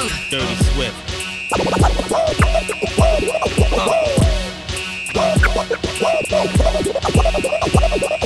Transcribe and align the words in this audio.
Dirty 0.00 0.54
Swift. 0.54 1.10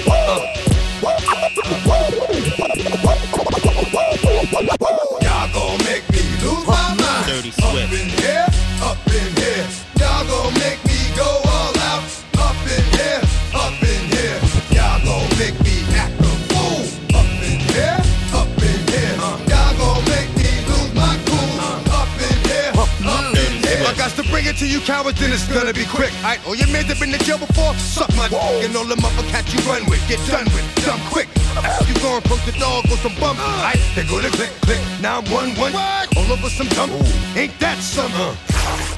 Y'all 0.07 0.74
it 24.55 24.59
to 24.59 24.67
you 24.67 24.81
cowards, 24.81 25.19
then 25.21 25.33
it's 25.33 25.47
gonna 25.49 25.73
be 25.73 25.85
quick. 25.85 26.13
Alright, 26.19 26.41
oh, 26.45 26.49
all 26.49 26.57
your 26.57 26.69
mans 26.69 26.87
have 26.87 27.01
been 27.01 27.11
to 27.11 27.19
jail 27.19 27.39
before, 27.39 27.75
suck 27.75 28.11
my 28.17 28.29
dick. 28.29 28.39
And 28.65 28.77
all 28.77 28.85
the 28.85 28.97
motherfuckers 28.97 29.55
you 29.55 29.61
run 29.71 29.89
with, 29.89 30.03
get 30.09 30.21
done 30.29 30.45
with, 30.47 30.67
dumb 30.85 31.01
quick. 31.11 31.29
You 31.89 31.95
go 32.01 32.17
and 32.17 32.25
approach 32.25 32.45
the 32.47 32.53
dog 32.59 32.85
with 32.85 33.01
some 33.01 33.15
bumps, 33.19 33.41
alright, 33.41 33.80
they 33.95 34.05
go 34.05 34.21
to 34.21 34.30
click, 34.30 34.51
click, 34.63 34.80
now 35.01 35.21
I'm 35.21 35.30
one, 35.30 35.55
one. 35.57 35.75
All 35.75 36.33
over 36.33 36.49
some 36.49 36.69
dump, 36.69 36.93
ain't 37.37 37.59
that 37.61 37.79
summer? 37.79 38.54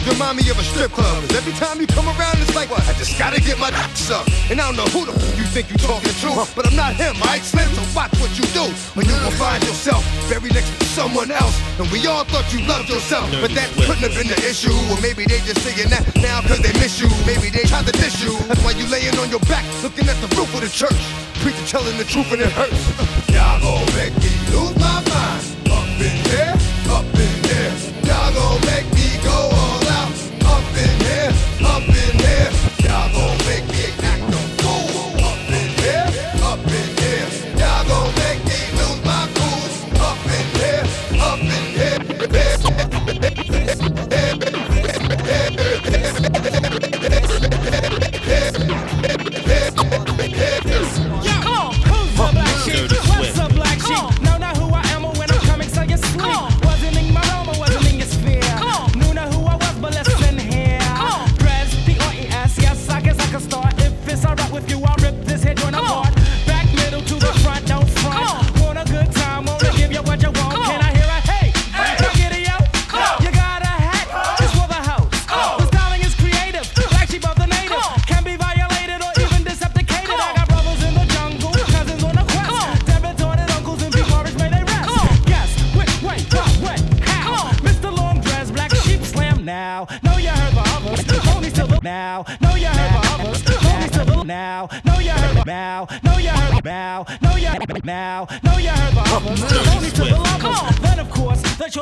Remind 0.07 0.37
me 0.39 0.49
of 0.51 0.59
a 0.59 0.63
strip 0.63 0.93
club. 0.93 1.21
'cause 1.27 1.35
every 1.37 1.53
time 1.55 1.81
you 1.81 1.87
come 1.89 2.07
around, 2.09 2.39
it's 2.41 2.55
like, 2.55 2.71
what? 2.71 2.81
I 2.89 2.93
just 2.95 3.19
gotta 3.19 3.41
get 3.41 3.59
my 3.59 3.71
dick 3.77 3.91
sucked. 3.97 4.31
And 4.51 4.61
I 4.61 4.67
don't 4.71 4.77
know 4.77 4.87
who 4.95 5.05
the 5.05 5.13
f- 5.13 5.37
you 5.39 5.45
think 5.45 5.69
you're 5.69 5.83
talking 5.83 6.15
to, 6.23 6.47
but 6.55 6.67
I'm 6.67 6.77
not 6.77 6.95
him, 6.95 7.17
alright, 7.21 7.43
Slim? 7.43 7.67
So 7.75 7.83
watch 7.95 8.15
what 8.23 8.31
you 8.39 8.47
do, 8.55 8.65
or 8.97 9.03
you 9.03 9.13
will 9.25 9.35
find 9.35 9.63
yourself 9.65 10.05
very 10.31 10.49
next 10.51 10.71
to 10.79 10.87
someone 10.87 11.31
else. 11.31 11.55
And 11.79 11.91
we 11.91 12.07
all 12.07 12.25
thought 12.25 12.47
you 12.55 12.63
loved 12.67 12.89
yourself, 12.89 13.27
but 13.43 13.51
that 13.59 13.69
couldn't 13.75 14.07
have 14.07 14.15
been 14.15 14.29
the 14.29 14.39
issue. 14.49 14.73
Or 14.95 14.97
maybe 15.03 15.27
they 15.27 15.41
just 15.43 15.61
saying 15.67 15.91
that 15.91 16.07
now 16.23 16.41
cause 16.43 16.61
they 16.63 16.73
miss 16.79 17.01
you. 17.03 17.11
Maybe 17.27 17.51
they 17.51 17.65
tried 17.67 17.87
to 17.87 17.93
diss 17.93 18.23
you. 18.23 18.39
That's 18.47 18.63
why 18.63 18.73
you 18.79 18.87
laying 18.87 19.19
on 19.19 19.29
your 19.29 19.43
back, 19.51 19.65
looking 19.83 20.07
at 20.09 20.17
the 20.23 20.29
roof 20.39 20.55
of 20.55 20.61
the 20.63 20.71
church. 20.71 21.03
Preacher 21.43 21.67
telling 21.67 21.99
the 21.99 22.05
truth 22.05 22.31
and 22.33 22.41
it 22.43 22.53
hurts. 22.53 22.79
Y'all 23.35 23.59
gon' 23.61 23.85
make 23.99 24.15
me 24.23 24.31
lose 24.55 24.75
my 24.79 24.96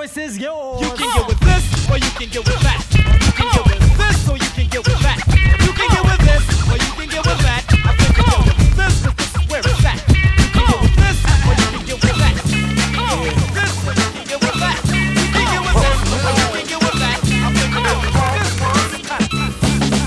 choice 0.04 0.16
is 0.19 0.38
yours. 0.38 0.81
You 0.82 0.91
can 0.91 1.16
get 1.16 1.26
with 1.26 1.41
this, 1.41 1.91
or 1.91 1.97
you 1.97 2.10
can 2.19 2.28
get 2.28 2.44
with 2.44 2.60
that. 2.60 2.84
You 2.92 3.32
can 3.32 3.48
get 3.53 3.65
with 3.65 3.97
this, 3.97 4.28
or 4.28 4.37
you 4.37 4.50
can 4.53 4.69
get 4.69 4.87
with 4.87 5.00
that. 5.00 5.19
You 5.65 5.72
can 5.72 5.88
get 5.88 6.04
with 6.04 6.20
this, 6.28 6.44
or 6.69 6.76
you 6.76 6.92
can 6.92 7.09
get 7.09 7.25
with 7.25 7.41
that. 7.41 7.65
I 7.72 7.92
think 7.97 8.16
you 8.19 8.25
get 8.25 8.44
with 8.44 8.76
this, 8.76 8.94
'cause 9.00 9.15
this 9.16 9.32
is 9.34 9.48
where 9.48 9.60
it's 9.65 9.84
at. 9.84 9.97
You 10.09 10.48
can 10.53 10.66
get 10.69 10.81
with 10.84 10.97
this, 11.00 11.19
or 11.47 11.54
you 11.56 11.69
can 11.72 11.84
get 11.88 11.98
with 12.04 12.19
that. 12.20 12.34
You 12.44 12.69
can 12.92 13.09
get 13.09 13.41
with 13.41 13.54
this, 13.54 13.72
or 13.87 13.94
you 13.97 14.09
can 14.12 14.25
get 14.28 14.41
with 14.44 14.59
that. 14.60 14.76
You 14.84 15.28
can 15.32 15.47
get 15.53 15.62
with 15.65 15.78
this, 15.84 16.00
or 16.12 16.32
you 16.36 16.48
can 16.53 16.66
get 16.69 16.81
with 16.84 16.98
that. 17.00 17.19
I 17.25 17.50
think 17.56 17.72
you 17.72 17.81
get 17.88 17.97
with 18.04 18.15
this, 18.36 18.50
'cause 18.60 18.92
it's. 18.92 19.09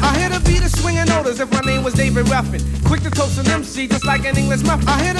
I 0.04 0.12
hear 0.20 0.30
the 0.30 0.42
beat 0.46 0.62
of 0.62 0.72
swinging 0.78 1.10
odors 1.10 1.40
if 1.40 1.50
my 1.52 1.62
name 1.62 1.82
was 1.84 1.94
David 1.96 2.30
Ruffin. 2.30 2.62
Quick 2.86 3.02
to 3.02 3.10
toast 3.10 3.38
an 3.40 3.50
MC 3.50 3.88
just 3.88 4.06
like 4.06 4.26
an 4.26 4.38
English 4.38 4.62
muffin. 4.62 4.88
I 4.88 5.02
hear 5.02 5.14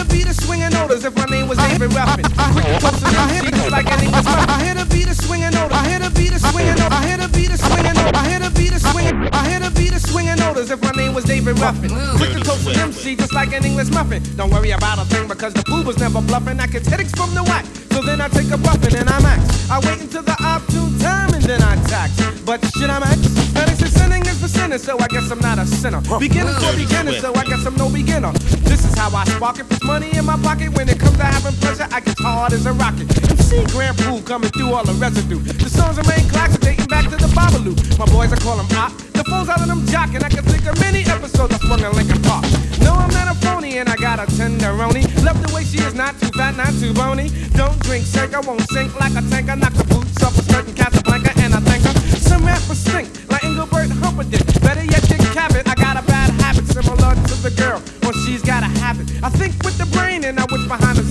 Ruffin. 11.68 11.92
Quick 12.16 12.32
to 12.32 12.40
toast 12.40 12.66
an 12.68 12.80
MC 12.80 13.18
just 13.18 13.34
like 13.34 13.52
an 13.52 13.66
English 13.66 13.90
muffin. 13.90 14.24
Don't 14.38 14.50
worry 14.50 14.72
about 14.72 15.00
a 15.00 15.06
thing 15.06 15.28
because 15.28 15.54
the 15.54 15.64
poo 15.64 15.84
was 15.84 16.00
never 16.00 16.22
bluffing. 16.22 16.60
I 16.62 16.68
get 16.68 16.86
headaches 16.86 17.12
from 17.12 17.36
the 17.36 17.44
whack. 17.44 17.66
So 17.92 18.02
then 18.02 18.22
I 18.22 18.30
take 18.30 18.50
a 18.52 18.58
buffin 18.58 18.96
and 18.96 19.10
I 19.10 19.20
max. 19.20 19.70
I 19.70 19.80
wait 19.80 20.00
until 20.00 20.24
the 20.24 20.38
opportune 20.40 20.98
time 21.00 21.34
and 21.34 21.44
then 21.44 21.62
I 21.62 21.76
tax. 21.92 22.16
But 22.46 22.64
shit, 22.78 22.90
I'm 22.90 23.02
max. 23.02 23.20
They 23.52 23.76
say 23.76 23.92
sinning 24.00 24.26
is 24.26 24.40
for 24.40 24.48
sinners, 24.48 24.84
so 24.84 24.98
I 24.98 25.08
guess 25.08 25.30
I'm 25.30 25.40
not 25.40 25.60
a 25.60 25.66
sinner. 25.66 26.00
Beginners 26.20 26.56
for 26.64 26.74
beginners, 26.74 27.20
so 27.20 27.36
I 27.36 27.44
guess 27.44 27.66
I'm 27.66 27.76
no 27.76 27.90
beginner. 27.90 28.32
This 28.64 28.86
is 28.86 28.96
how 28.96 29.12
I 29.14 29.26
spark 29.26 29.60
it. 29.60 29.68
Put 29.68 29.84
money 29.84 30.16
in 30.16 30.24
my 30.24 30.38
pocket. 30.38 30.72
When 30.72 30.88
it 30.88 31.00
comes 31.00 31.18
to 31.18 31.26
having 31.26 31.60
pleasure, 31.60 31.88
I 31.92 32.00
get 32.00 32.18
hard 32.20 32.54
as 32.54 32.66
a 32.66 32.72
rocket. 32.72 33.12
MC 33.30 33.66
Grand 33.76 33.98
Pool 33.98 34.22
coming 34.22 34.52
through 34.52 34.72
all 34.72 34.86
the 34.86 34.94
residue. 34.94 35.40
The 35.40 35.70
songs 35.70 35.98
remain 35.98 36.30
classic, 36.30 36.62
dating 36.62 36.88
back 36.88 37.10
to 37.10 37.18
the 37.18 37.28
Babalu. 37.36 37.76
My 38.00 38.06
boys, 38.06 38.32
I 38.32 38.38
call 38.38 38.56
them 38.56 38.72
op. 38.78 39.07
The 39.18 39.24
phones 39.24 39.50
out 39.50 39.60
of 39.62 39.68
them 39.68 39.82
jocking. 39.90 40.22
I 40.22 40.30
can 40.30 40.44
think 40.46 40.68
of 40.70 40.80
many 40.80 41.02
episodes 41.02 41.52
I 41.52 41.58
swung 41.58 41.82
Lincoln 41.82 42.22
Park. 42.22 42.46
No, 42.86 42.94
I'm 42.94 43.10
not 43.10 43.34
a 43.34 43.36
phony, 43.42 43.80
and 43.80 43.90
I 43.90 43.96
got 43.96 44.20
a 44.20 44.30
tenderoni. 44.30 45.02
Love 45.26 45.42
the 45.42 45.50
way 45.56 45.64
she 45.64 45.82
is, 45.82 45.96
not 45.96 46.14
too 46.22 46.30
fat, 46.38 46.56
not 46.56 46.70
too 46.78 46.94
bony. 46.94 47.30
Don't 47.58 47.80
drink, 47.82 48.06
shake, 48.06 48.36
I 48.36 48.42
won't 48.42 48.62
sink 48.70 48.94
like 49.00 49.18
a 49.18 49.26
tanker. 49.26 49.56
Knock 49.56 49.74
the 49.74 49.86
boots 49.90 50.22
off 50.22 50.38
a 50.38 50.44
skirt 50.44 50.68
in 50.70 50.76
Casablanca, 50.76 51.34
and 51.42 51.56
I 51.56 51.60
thank 51.66 51.82
her. 51.90 51.98
Some 52.22 52.46
rappers 52.46 52.78
stink 52.78 53.10
like 53.32 53.44
Engelbert 53.44 53.90
Humperdinck. 54.06 54.46
Better 54.62 54.86
yet, 54.86 55.02
Dick 55.10 55.26
Cavett. 55.34 55.66
I 55.66 55.74
got 55.74 55.98
a 55.98 56.06
bad 56.06 56.30
habit 56.38 56.68
similar 56.68 57.16
to 57.18 57.36
the 57.42 57.50
girl 57.58 57.82
when 58.06 58.14
she's 58.22 58.44
got 58.44 58.62
a 58.62 58.70
habit. 58.86 59.10
I 59.24 59.30
think 59.34 59.58
with 59.66 59.80
the 59.82 59.90
brain 59.98 60.26
and 60.26 60.40
I 60.40 60.46
wish 60.52 60.68
behind 60.68 60.98
the 61.02 61.07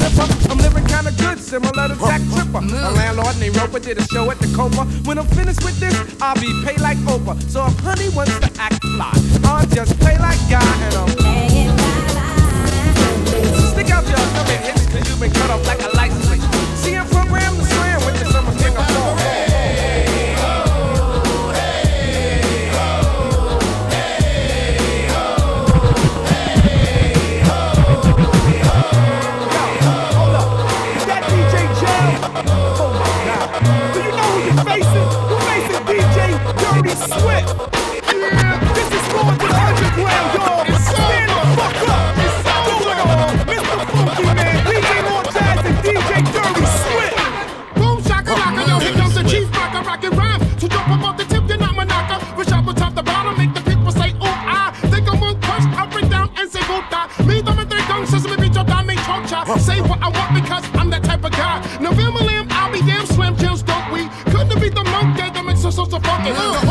similar 1.61 1.89
to 1.89 1.97
Jack 2.05 2.21
Tripper. 2.33 2.59
A 2.59 2.91
landlord 2.93 3.39
named 3.41 3.57
Roper 3.57 3.79
did 3.79 3.99
a 3.99 4.05
show 4.05 4.31
at 4.31 4.39
the 4.39 4.49
Copa. 4.55 4.85
When 5.09 5.19
I'm 5.19 5.27
finished 5.29 5.65
with 5.65 5.79
this, 5.81 5.95
I'll 6.21 6.35
be 6.37 6.53
paid 6.65 6.81
like 6.81 6.99
Oprah. 7.09 7.41
So 7.49 7.65
if 7.65 7.79
honey 7.81 8.09
wants 8.11 8.39
to 8.41 8.51
act 8.61 8.85
fly, 8.85 9.13
I'll 9.45 9.67
just 9.67 9.99
play 9.99 10.19
like 10.19 10.39
guy 10.51 10.61
and 10.85 10.95
I'm 10.95 11.09
Stick 13.73 13.91
out 13.91 14.05
your 14.05 14.25
thumb 14.35 14.49
and 14.53 14.65
hits 14.65 14.87
cause 14.87 15.09
you've 15.09 15.21
been 15.21 15.33
cut 15.33 15.51
off 15.51 15.67
like 15.67 15.81
a 15.81 15.97
light 15.97 16.13
switch. 16.25 16.45
See, 16.77 16.95
I'm 16.95 17.09
programmed 17.09 17.66
Swift. 36.97 37.53
Yeah, 38.17 38.57
this 38.75 38.89
is 38.89 39.05
to 39.13 39.21
the 39.37 39.49
underground, 39.53 40.29
y'all. 40.35 40.65
Stand 40.81 41.29
the 41.29 41.43
fuck 41.57 41.77
up. 41.93 42.17
Going 42.81 43.01
on, 43.05 43.33
Mr. 43.47 43.77
Funky 43.93 44.25
Man, 44.35 44.57
DJ 44.65 44.91
Lord 45.05 45.27
and 45.37 45.61
DJ 45.85 46.11
Dirty 46.33 46.65
Swift. 46.81 47.17
Boom 47.77 48.03
shaka 48.03 48.33
rocka, 48.33 48.63
yo, 48.69 48.79
here 48.79 48.95
comes 48.95 49.15
the 49.15 49.23
chief 49.25 49.47
rocker, 49.55 49.83
rockin' 49.87 50.17
rhymes. 50.17 50.43
So 50.61 50.69
jump 50.69 50.89
up 50.89 51.03
off 51.05 51.17
the 51.19 51.25
tip, 51.25 51.47
you're 51.49 51.59
not 51.59 51.75
monaca. 51.75 52.17
Rush 52.37 52.53
up 52.53 52.67
on 52.67 52.75
top 52.75 52.95
the 52.95 53.03
bottom, 53.03 53.37
make 53.37 53.53
the 53.53 53.61
people 53.61 53.93
say, 53.93 54.15
oh, 54.21 54.27
I. 54.27 54.73
Think 54.91 55.07
I'm 55.13 55.21
gonna 55.21 55.39
crush 55.41 55.67
up 55.77 55.93
down 56.11 56.31
and 56.37 56.51
say, 56.51 56.61
go 56.61 56.81
die. 56.91 57.09
Me, 57.27 57.43
dame 57.43 57.67
three 57.69 57.87
guns, 57.89 58.09
sesame 58.09 58.37
beat 58.41 58.55
your 58.55 58.65
dime, 58.65 58.87
make 58.87 58.99
chop. 59.29 59.47
Say 59.61 59.81
what 59.83 60.01
I 60.03 60.09
want 60.09 60.33
because 60.35 60.65
I'm 60.75 60.89
that 60.91 61.05
type 61.05 61.25
of 61.25 61.33
guy. 61.33 61.61
November 61.81 62.21
lamb, 62.25 62.47
I'll 62.51 62.73
be 62.73 62.81
damn 62.81 63.05
slam, 63.07 63.37
jam, 63.37 63.57
stoke 63.57 63.91
we. 63.93 64.09
Couldn't 64.33 64.61
beat 64.61 64.75
the 64.75 64.85
moon, 64.85 65.15
dead 65.17 65.35
diamonds, 65.35 65.63
so 65.63 65.71
so 65.71 65.85
funky. 65.85 66.31
Uh, 66.31 66.66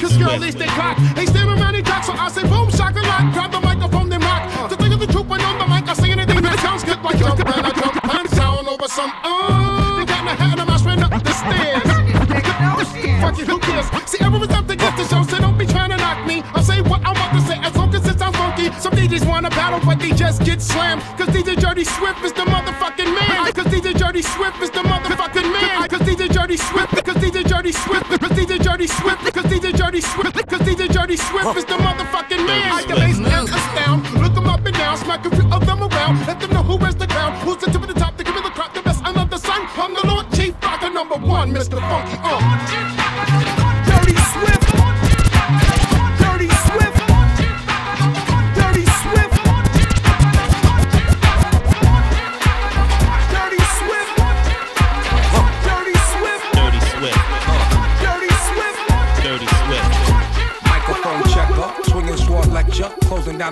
Cause 0.00 0.16
girl, 0.16 0.28
Swift. 0.28 0.42
they 0.42 0.50
stay 0.50 0.66
clock. 0.72 0.96
They 1.14 1.26
staring 1.26 1.60
around 1.60 1.74
they 1.74 1.82
talk, 1.82 2.04
so 2.04 2.12
I 2.12 2.28
say 2.30 2.42
boom, 2.48 2.70
shaka 2.70 3.02
lock. 3.02 3.32
Grab 3.34 3.52
the 3.52 3.60
microphone, 3.60 4.08
then 4.08 4.20
rock. 4.20 4.70
To 4.70 4.76
think 4.76 4.94
of 4.94 5.00
the 5.00 5.06
truth, 5.06 5.28
but 5.28 5.42
on 5.44 5.58
the 5.58 5.66
mic, 5.66 5.88
I 5.88 5.94
say 5.94 6.10
anything 6.10 6.42
that 6.42 6.58
sounds 6.60 6.84
good. 6.84 7.00
Like 7.02 7.18
jump, 7.18 7.38
and 7.40 7.66
I 7.66 7.70
jump, 7.70 8.14
and 8.14 8.30
sound 8.30 8.68
over 8.68 8.88
some, 8.88 9.12
uh. 9.22 9.98
They 10.00 10.06
got 10.06 10.24
my 10.24 10.32
hat 10.32 10.58
and 10.58 10.70
I'm 10.70 10.86
ran 10.86 11.02
up 11.04 11.12
the 11.22 11.34
stairs. 11.36 11.84
Fuck 13.20 13.38
you, 13.38 13.44
who 13.44 13.58
cares? 13.58 13.86
See, 14.08 14.24
everyone's 14.24 14.52
up 14.52 14.66
to 14.66 14.76
get 14.76 14.96
the 14.96 15.04
show, 15.04 15.22
so 15.22 15.38
don't 15.38 15.58
be 15.58 15.66
trying 15.66 15.90
to 15.90 15.96
knock 15.96 16.26
me. 16.26 16.42
I'll 16.54 16.62
say 16.62 16.80
what 16.80 17.04
I 17.04 17.12
want 17.12 17.32
to 17.36 17.40
say, 17.44 17.58
as 17.60 17.76
long 17.76 17.94
as 17.94 18.06
it 18.06 18.18
sounds 18.18 18.36
funky. 18.36 18.72
Some 18.80 18.92
DJs 18.94 19.28
wanna 19.28 19.50
battle, 19.50 19.80
but 19.84 19.98
they 19.98 20.10
just 20.12 20.42
get 20.44 20.62
slammed. 20.62 21.02
Cause 21.18 21.28
DJ 21.28 21.60
Dirty 21.60 21.84
Swift 21.84 22.24
is 22.24 22.32
the 22.32 22.44
motherfucking 22.48 23.12
man. 23.12 23.52
Cause 23.52 23.66
DJ 23.66 23.92
Dirty 23.92 24.22
Swift 24.22 24.62
is 24.62 24.70
the 24.70 24.80
motherfucking 24.80 25.52
man. 25.52 25.88
Cause 25.88 26.00
DJ 26.00 26.28
Dirty 26.32 26.56
Swift, 26.56 27.04
cause 27.04 27.16
DJ 27.16 27.44
Dirty 27.44 27.72
Swift, 27.72 28.08
cause 28.08 28.30
DJ 28.32 28.58
Dirty 28.62 28.86
Swift, 28.86 29.19
Dirty 29.90 30.02
Swift, 30.02 30.46
cause 30.46 30.60
DJ 30.60 30.88
Dirty 30.88 31.16
Swift 31.16 31.56
is 31.56 31.64
the 31.64 31.74
motherfucking 31.74 32.46
man. 32.46 32.72
I 32.72 32.82
can 32.84 32.94
bass 32.94 33.18
and 33.18 33.26
astound, 33.26 34.22
look 34.22 34.32
them 34.36 34.46
up 34.46 34.64
and 34.64 34.72
down, 34.72 34.96
smack 34.96 35.26
a 35.26 35.30
few 35.34 35.52
of 35.52 35.66
them 35.66 35.82
around, 35.82 36.24
let 36.28 36.38
them 36.38 36.50
know 36.52 36.62
who 36.62 36.78
is 36.86 36.94
the 36.94 37.08
crown, 37.08 37.32
who's 37.40 37.56
the 37.56 37.66
tip 37.66 37.82
of 37.82 37.88
the 37.88 37.94
top, 37.94 38.16
the 38.16 38.22
give 38.22 38.36
me 38.36 38.40
the 38.40 38.50
crop, 38.50 38.72
the 38.72 38.82
best, 38.82 39.02
love 39.02 39.30
the 39.30 39.38
sun. 39.38 39.66
I'm 39.74 39.92
the 39.92 40.06
Lord 40.06 40.30
Chief 40.32 40.54
Rocker 40.62 40.90
number 40.90 41.16
one, 41.16 41.50
Mr. 41.52 41.80
Funky. 41.80 42.16
Uh. 42.22 42.99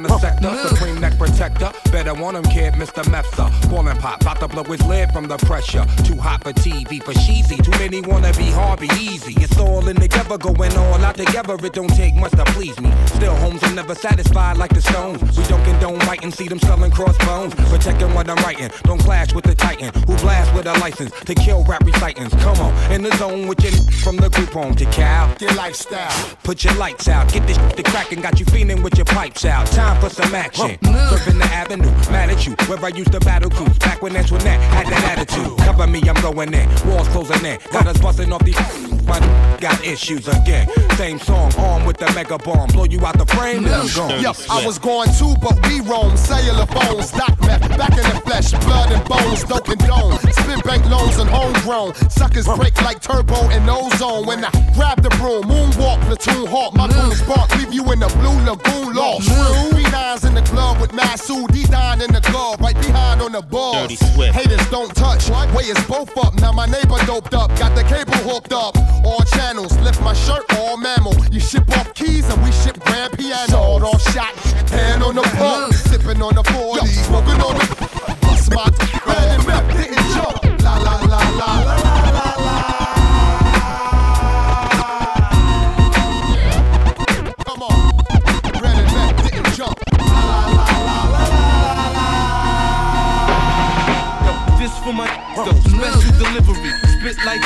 Down 0.02 0.08
the 0.10 0.18
sector, 0.18 0.50
neck 0.50 0.87
protector. 1.28 1.72
Better 1.90 2.14
want 2.14 2.36
him, 2.36 2.44
kid, 2.44 2.74
Mr. 2.74 3.02
Mepsa. 3.04 3.48
Ballin' 3.70 3.96
pop, 3.98 4.20
about 4.22 4.40
to 4.40 4.48
blow 4.48 4.64
his 4.64 4.82
lid 4.86 5.10
from 5.12 5.28
the 5.28 5.36
pressure. 5.38 5.84
Too 6.04 6.16
hot 6.16 6.42
for 6.42 6.52
TV, 6.52 7.02
for 7.02 7.12
cheesy. 7.14 7.56
Too 7.56 7.70
many 7.72 8.00
wanna 8.00 8.32
be 8.34 8.50
hard, 8.50 8.80
be 8.80 8.88
easy. 8.98 9.34
It's 9.36 9.58
all 9.58 9.86
in 9.88 9.96
together, 9.96 10.38
going 10.38 10.76
all 10.76 11.04
out 11.04 11.16
together. 11.16 11.54
It 11.54 11.72
don't 11.72 11.94
take 11.94 12.14
much 12.14 12.32
to 12.32 12.44
please 12.56 12.78
me. 12.80 12.92
Still, 13.06 13.34
homes 13.36 13.62
are 13.62 13.74
never 13.74 13.94
satisfied 13.94 14.56
like 14.56 14.72
the 14.74 14.82
stones. 14.82 15.20
We 15.36 15.44
don't 15.44 15.64
condone 15.64 15.98
writing, 16.00 16.30
see 16.30 16.48
them 16.48 16.58
selling 16.60 16.90
crossbones. 16.90 17.54
Protecting 17.54 18.14
what 18.14 18.28
I'm 18.28 18.36
writing, 18.44 18.70
don't 18.84 19.00
clash 19.00 19.32
with 19.34 19.44
the 19.44 19.54
titan 19.54 19.92
who 20.06 20.16
blast 20.18 20.54
with 20.54 20.66
a 20.66 20.78
license 20.78 21.12
to 21.26 21.34
kill 21.34 21.64
rap 21.64 21.84
recitants. 21.84 22.34
Come 22.42 22.58
on, 22.58 22.92
in 22.92 23.02
the 23.02 23.14
zone 23.16 23.46
with 23.48 23.62
your 23.62 23.72
from 24.02 24.16
the 24.16 24.28
group 24.30 24.50
home 24.50 24.74
to 24.76 24.84
Cal. 24.86 25.34
Your 25.40 25.54
lifestyle. 25.54 26.36
Put 26.42 26.64
your 26.64 26.74
lights 26.74 27.08
out, 27.08 27.32
get 27.32 27.46
this 27.46 27.56
shit 27.56 27.76
to 27.76 27.82
crackin', 27.82 28.20
got 28.20 28.38
you 28.40 28.46
feeling 28.46 28.82
with 28.82 28.96
your 28.96 29.04
pipes 29.04 29.44
out. 29.44 29.66
Time 29.66 30.00
for 30.00 30.08
some 30.08 30.34
action. 30.34 30.78
Surfing 31.18 31.38
the 31.38 31.44
avenue, 31.46 31.90
mad 32.12 32.30
at 32.30 32.46
you. 32.46 32.54
Where 32.66 32.84
I 32.84 32.88
used 32.88 33.12
to 33.12 33.20
battle 33.20 33.50
cruise, 33.50 33.76
back 33.78 34.02
when 34.02 34.14
Antoinette 34.16 34.60
had 34.60 34.86
that 34.86 35.18
attitude. 35.18 35.58
Cover 35.58 35.86
me, 35.86 36.00
I'm 36.08 36.20
going 36.22 36.54
in. 36.54 36.68
Walls 36.86 37.08
closing 37.08 37.44
in. 37.44 37.58
Got 37.72 37.86
us 37.86 38.00
busting 38.00 38.32
off 38.32 38.44
these. 38.44 38.87
My 39.08 39.18
got 39.58 39.84
issues 39.84 40.28
again. 40.28 40.68
Same 40.96 41.18
song, 41.18 41.52
armed 41.58 41.86
with 41.86 41.96
the 41.96 42.10
mega 42.12 42.38
bomb. 42.38 42.68
Blow 42.68 42.84
you 42.84 43.04
out 43.04 43.18
the 43.18 43.26
frame 43.26 43.64
and 43.64 43.74
I'm 43.74 43.88
gone. 43.94 44.12
I 44.50 44.64
was 44.64 44.78
going 44.78 45.10
too, 45.18 45.34
but 45.40 45.56
we 45.66 45.80
roam. 45.80 46.16
Cellular 46.16 46.66
phones, 46.66 47.08
stock 47.08 47.40
meth, 47.40 47.66
back 47.76 47.92
in 47.92 48.04
the 48.04 48.20
flesh, 48.24 48.50
blood 48.64 48.92
and 48.92 49.04
bones, 49.08 49.44
don't 49.44 49.64
condone. 49.64 50.18
Spin 50.32 50.60
bank 50.60 50.84
loans 50.90 51.18
and 51.18 51.28
homegrown. 51.28 51.94
Suckers 52.10 52.46
break 52.46 52.80
like 52.82 53.00
turbo 53.00 53.48
and 53.50 53.68
ozone. 53.68 54.26
When 54.26 54.44
I 54.44 54.50
grab 54.74 55.02
the 55.02 55.10
broom, 55.16 55.44
moonwalk, 55.44 56.00
platoon 56.06 56.46
hawk, 56.46 56.74
my 56.74 56.88
goons 56.88 57.22
bark, 57.22 57.54
leave 57.56 57.72
you 57.72 57.90
in 57.92 58.00
the 58.00 58.08
blue 58.20 58.38
lagoon 58.44 58.94
lost. 58.94 59.28
Three 59.72 59.88
nines 59.90 60.24
in 60.24 60.34
the 60.34 60.42
glove 60.42 60.80
with 60.80 60.92
Masood, 60.92 61.52
D 61.52 61.64
nine 61.70 62.00
in 62.00 62.12
the 62.12 62.20
glove, 62.30 62.60
right 62.60 62.76
behind 62.76 63.22
on 63.22 63.32
the 63.32 63.42
balls. 63.42 63.98
Haters 63.98 64.68
don't 64.70 64.94
touch. 64.94 65.30
Way 65.54 65.64
is 65.64 65.82
both 65.86 66.16
up. 66.18 66.34
Now 66.40 66.52
my 66.52 66.66
neighbor 66.66 66.98
doped 67.06 67.34
up, 67.34 67.50
got 67.58 67.74
the 67.74 67.84
cable 67.84 68.12
hooked 68.28 68.52
up. 68.52 68.76
All 69.04 69.22
channels, 69.36 69.76
lift 69.78 70.00
my 70.02 70.12
shirt, 70.12 70.44
all 70.56 70.76
mammal. 70.76 71.14
You 71.30 71.40
ship 71.40 71.68
off 71.78 71.92
keys 71.94 72.28
and 72.28 72.42
we 72.42 72.52
ship 72.52 72.78
grand 72.80 73.16
piano. 73.18 73.48
Sawed 73.48 73.82
off 73.82 74.02
shot, 74.12 74.34
hand 74.70 75.02
on 75.02 75.14
the 75.14 75.22
pump, 75.22 75.72
sipping 75.74 76.22
on 76.22 76.34
the 76.34 76.44
40, 76.44 76.86
smoking 76.86 77.40
on 77.40 77.54
the. 77.58 78.16
Bust 78.22 78.52
my 78.54 78.87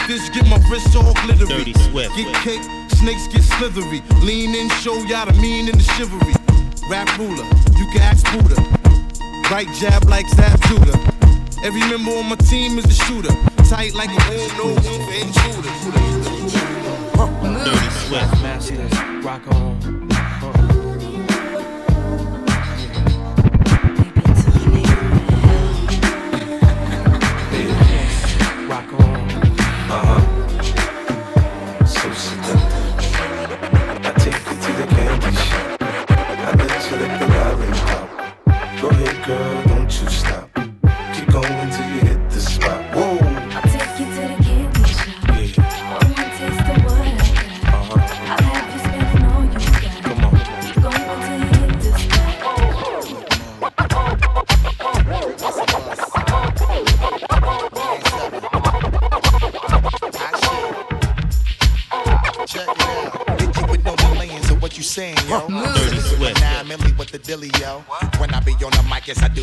this, 0.07 0.29
get 0.31 0.47
my 0.49 0.59
wrist 0.71 0.95
all 0.97 1.15
glittery. 1.25 1.47
Dirty 1.47 1.75
Swift. 1.91 2.17
Get 2.17 2.35
cake, 2.37 2.63
snakes 2.89 3.27
get 3.29 3.43
slithery. 3.43 4.03
Lean 4.23 4.55
in, 4.55 4.69
show 4.81 4.97
y'all 5.05 5.27
the 5.27 5.33
mean 5.41 5.69
and 5.69 5.79
the 5.79 5.85
chivalry. 5.95 6.35
Rap 6.89 7.09
ruler, 7.19 7.45
you 7.79 7.87
can 7.93 8.03
ask 8.03 8.25
Buddha. 8.33 8.57
Right 9.51 9.69
jab 9.75 10.05
like 10.05 10.29
Zab 10.29 10.61
Judah. 10.63 10.99
Every 11.63 11.81
member 11.81 12.13
on 12.13 12.29
my 12.29 12.37
team 12.37 12.79
is 12.79 12.87
a 12.87 12.95
shooter. 13.05 13.35
Tight 13.69 13.95
like 13.95 14.11
a 14.11 14.21
home, 14.23 14.51
no 14.59 14.65
room 14.65 14.83
for 14.83 15.15
intruders. 15.15 15.83
Dirty 17.65 17.91
Swift. 18.07 18.43
Masters, 18.43 19.25
rock 19.25 19.47
on. 19.49 20.12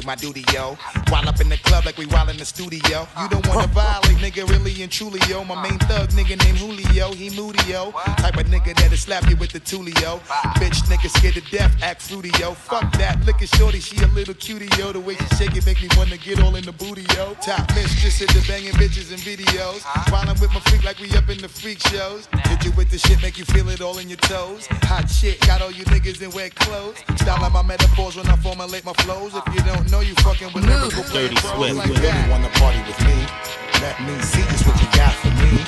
My 0.10 0.16
duty, 0.16 0.44
yo. 0.51 0.75
While 1.10 1.30
up 1.30 1.39
in 1.39 1.50
the 1.50 1.58
club 1.58 1.86
like 1.86 1.96
we 2.00 2.08
in 2.29 2.38
the 2.38 2.45
studio. 2.45 3.07
You 3.19 3.27
don't 3.29 3.45
wanna 3.48 3.67
violate, 3.67 4.17
nigga, 4.17 4.48
really 4.50 4.81
and 4.83 4.91
truly, 4.91 5.19
yo. 5.27 5.43
My 5.43 5.62
main 5.67 5.79
thug, 5.79 6.09
nigga 6.09 6.38
named 6.43 6.59
Julio, 6.59 7.12
he 7.13 7.29
moody, 7.31 7.59
yo. 7.67 7.91
Type 8.17 8.38
of 8.38 8.45
nigga 8.48 8.75
that'll 8.75 8.98
slap 8.98 9.27
you 9.29 9.36
with 9.36 9.51
the 9.51 9.59
tulio. 9.59 10.19
Bitch, 10.59 10.79
nigga 10.88 11.09
scared 11.09 11.36
to 11.36 11.41
death, 11.51 11.75
act 11.81 12.01
fruity, 12.01 12.31
yo. 12.39 12.53
Fuck 12.53 12.91
that, 12.98 13.24
look 13.25 13.41
at 13.41 13.50
shorty, 13.55 13.79
she 13.79 13.98
a 14.03 14.07
little 14.07 14.36
cutie, 14.36 14.69
yo. 14.77 14.91
The 14.91 15.00
way 15.00 15.15
she 15.15 15.25
shake 15.36 15.55
it 15.55 15.65
make 15.65 15.81
me 15.81 15.89
wanna 15.98 16.17
get 16.17 16.41
all 16.43 16.55
in 16.55 16.63
the 16.63 16.71
booty, 16.74 17.05
yo. 17.15 17.33
Top 17.41 17.67
mistress 17.75 18.21
at 18.21 18.29
the 18.29 18.45
banging 18.48 18.74
bitches 18.74 19.12
and 19.12 19.21
videos. 19.21 19.81
While 20.12 20.29
I'm 20.29 20.39
with 20.39 20.53
my 20.53 20.59
freak 20.62 20.83
like 20.83 21.00
we 21.00 21.09
up 21.17 21.29
in 21.29 21.39
the 21.39 21.50
freak 21.50 21.79
shows. 21.88 22.27
Hit 22.45 22.63
you 22.65 22.71
with 22.71 22.89
the 22.91 23.00
shit, 23.00 23.21
make 23.21 23.38
you 23.38 23.45
feel 23.45 23.67
it 23.69 23.81
all 23.81 23.98
in 23.98 24.07
your 24.07 24.21
toes. 24.29 24.67
Hot 24.83 25.09
shit, 25.09 25.39
got 25.48 25.62
all 25.62 25.71
you 25.71 25.86
niggas 25.86 26.21
in 26.21 26.31
wet 26.31 26.53
clothes. 26.55 26.98
Style 27.17 27.43
out 27.43 27.51
my 27.51 27.63
metaphors 27.63 28.15
when 28.15 28.27
I 28.27 28.36
formulate 28.38 28.86
my 28.86 28.93
flows. 28.93 29.33
If 29.36 29.43
you 29.55 29.62
don't 29.63 29.89
know, 29.91 30.01
you 30.01 30.13
fucking 30.15 30.51
with 30.53 30.65
lyrical 30.65 31.03
Dirty 31.03 31.09
playing 31.09 31.36
pros 31.36 31.55
Swift. 31.57 31.75
like 31.77 32.01
that. 32.01 32.19
Wanna 32.28 32.50
party 32.60 32.82
with 32.88 33.00
me? 33.06 33.26
Let 33.82 33.96
me 34.02 34.20
see 34.22 34.44
just 34.52 34.68
what 34.68 34.76
you 34.82 34.88
got 34.92 35.14
for 35.22 35.32
me. 35.42 35.64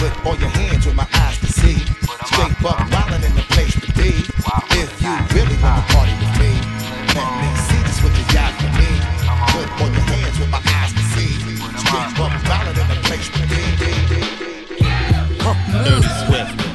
Put 0.00 0.12
all 0.26 0.36
your 0.36 0.50
hands 0.50 0.86
with 0.86 0.96
my 0.96 1.06
eyes 1.14 1.38
to 1.40 1.46
see. 1.46 1.78
Straight 2.26 2.56
buck 2.62 2.78
wildin' 2.90 3.24
in 3.24 3.34
the 3.36 3.46
place 3.54 3.74
to 3.74 3.92
be. 3.92 4.10
If 4.80 4.90
you 5.02 5.12
really 5.34 5.56
wanna 5.62 5.84
party 5.94 6.14
with 6.18 6.34
me, 6.42 6.52
let 7.14 7.28
me 7.40 7.48
see 7.66 7.80
just 7.86 8.02
what 8.02 8.12
you 8.18 8.26
got 8.34 8.52
for 8.58 8.70
me. 8.80 8.90
Put 9.54 9.68
all 9.80 9.90
your 9.90 10.06
hands 10.14 10.38
with 10.38 10.50
my 10.50 10.62
eyes 10.80 10.92
to 10.92 11.02
see. 11.12 11.32
Straight 11.84 12.10
buck 12.18 12.32
wildin' 12.48 12.80
in 12.82 12.88
the 12.88 12.98
place 13.06 13.28
to 13.28 13.42
be. 13.46 13.62
Dirty 15.84 16.08
Swift. 16.26 16.71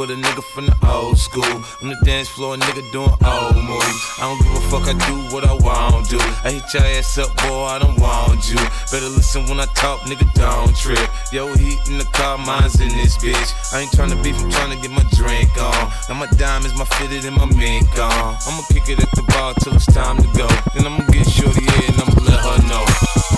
but 0.00 0.10
a 0.10 0.16
nigga 0.16 0.42
from 0.42 0.64
the 0.64 0.76
old 0.88 1.18
school. 1.18 1.44
On 1.82 1.88
the 1.92 1.98
dance 2.06 2.26
floor, 2.26 2.54
a 2.54 2.56
nigga 2.56 2.80
doing 2.90 3.12
old 3.20 3.56
moves. 3.68 4.00
I 4.16 4.24
don't 4.24 4.40
give 4.40 4.56
a 4.56 4.64
fuck, 4.72 4.88
I 4.88 4.96
do 4.96 5.28
what 5.28 5.44
I 5.44 5.52
want 5.52 6.08
to. 6.08 6.16
I 6.40 6.56
hit 6.56 6.72
your 6.72 6.82
ass 6.96 7.18
up, 7.18 7.28
boy, 7.44 7.64
I 7.68 7.78
don't 7.78 8.00
want 8.00 8.40
you. 8.48 8.56
Better 8.88 9.12
listen 9.12 9.44
when 9.44 9.60
I 9.60 9.66
talk, 9.76 10.00
nigga, 10.08 10.24
don't 10.32 10.74
trip. 10.74 11.04
Yo, 11.34 11.52
heat 11.52 11.80
in 11.86 11.98
the 11.98 12.08
car, 12.16 12.38
mine's 12.38 12.80
in 12.80 12.88
this 12.96 13.18
bitch. 13.18 13.52
I 13.74 13.80
ain't 13.80 13.92
tryna 13.92 14.16
beef, 14.24 14.40
I'm 14.40 14.48
tryna 14.48 14.80
get 14.80 14.90
my 14.90 15.04
drink 15.20 15.52
on. 15.60 15.92
Now 16.08 16.16
my 16.16 16.28
diamonds, 16.40 16.74
my 16.78 16.86
fitted, 16.96 17.26
and 17.26 17.36
my 17.36 17.44
mink 17.44 17.92
on. 17.98 18.40
I'ma 18.48 18.62
kick 18.72 18.88
it 18.88 19.04
at 19.04 19.10
the 19.12 19.22
bar 19.28 19.52
till 19.60 19.76
it's 19.76 19.84
time 19.84 20.16
to 20.16 20.28
go. 20.32 20.48
Then 20.72 20.86
I'ma 20.86 21.04
get 21.12 21.28
shorty 21.28 21.60
here 21.60 21.92
and 21.92 22.00
I'ma 22.00 22.16
let 22.24 22.40
her 22.40 22.68
know. 22.72 23.29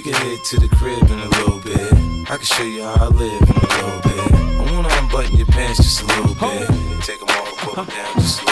We 0.00 0.12
can 0.12 0.22
head 0.22 0.42
to 0.44 0.58
the 0.58 0.68
crib 0.76 1.10
in 1.10 1.18
a 1.18 1.28
little 1.28 1.58
bit. 1.58 1.92
I 2.30 2.36
can 2.36 2.44
show 2.46 2.62
you 2.62 2.84
how 2.84 3.04
I 3.04 3.08
live 3.08 3.42
in 3.42 3.48
a 3.48 3.68
little 3.84 4.00
bit. 4.00 4.32
I 4.32 4.72
wanna 4.72 4.88
unbutton 4.92 5.36
your 5.36 5.46
pants 5.48 5.76
just 5.76 6.00
a 6.00 6.06
little 6.06 6.34
bit. 6.36 6.68
Take 7.02 7.20
them 7.20 7.28
off, 7.28 7.54
put 7.58 7.76
them 7.76 7.84
down 7.84 8.14
just 8.14 8.40
a 8.40 8.44
little 8.46 8.46
bit. 8.46 8.49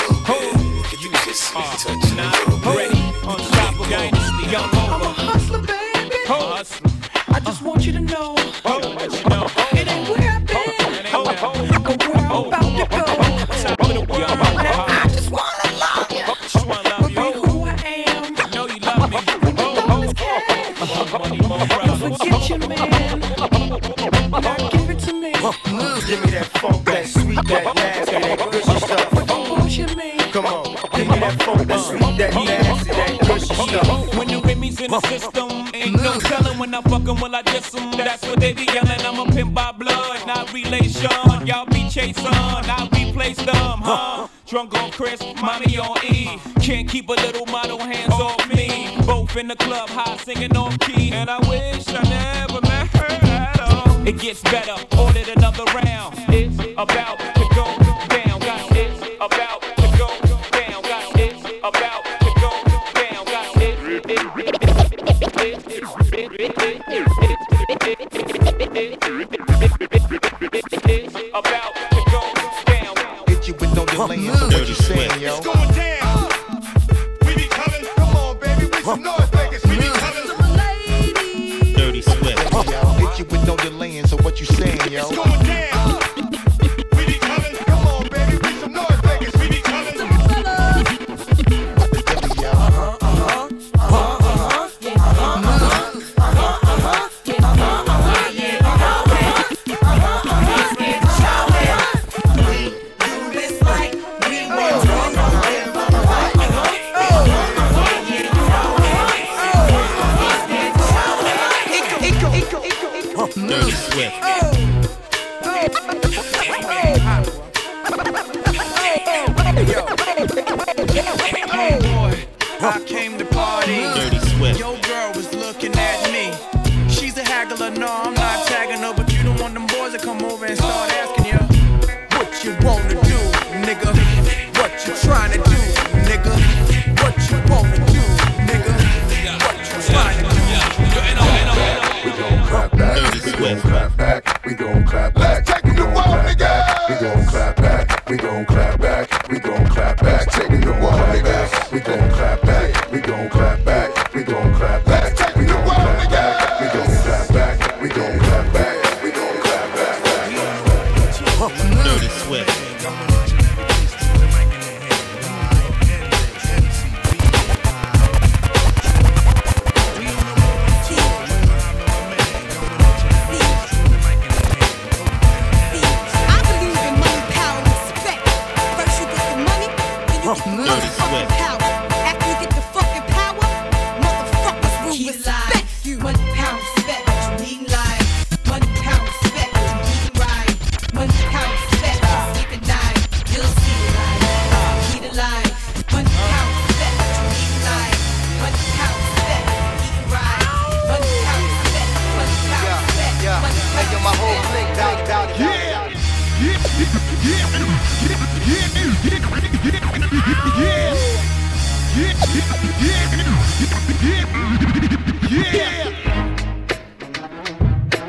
system. 34.96 35.37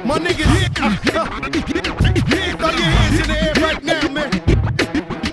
My 0.05 0.17
nigga, 0.17 0.45
throw 2.57 2.69
your 2.69 2.89
hands 2.97 3.19
in 3.19 3.27
the 3.27 3.37
air 3.39 3.53
right 3.61 3.83
now, 3.83 4.07
man. 4.09 4.29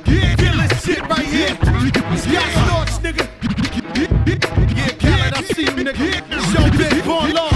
Yeah, 0.06 0.36
feel 0.36 0.58
shit 0.78 1.02
right 1.08 1.26
here. 1.26 1.54
Scott 2.16 2.50
Storch, 2.62 2.94
nigga. 3.02 3.24
Yeah, 4.76 4.92
Khaled, 5.00 5.34
I 5.34 5.42
see 5.42 5.62
you, 5.62 5.70
nigga. 5.70 5.94
Show 6.52 6.66
Big 6.78 7.04
Born 7.04 7.32
Law. 7.32 7.55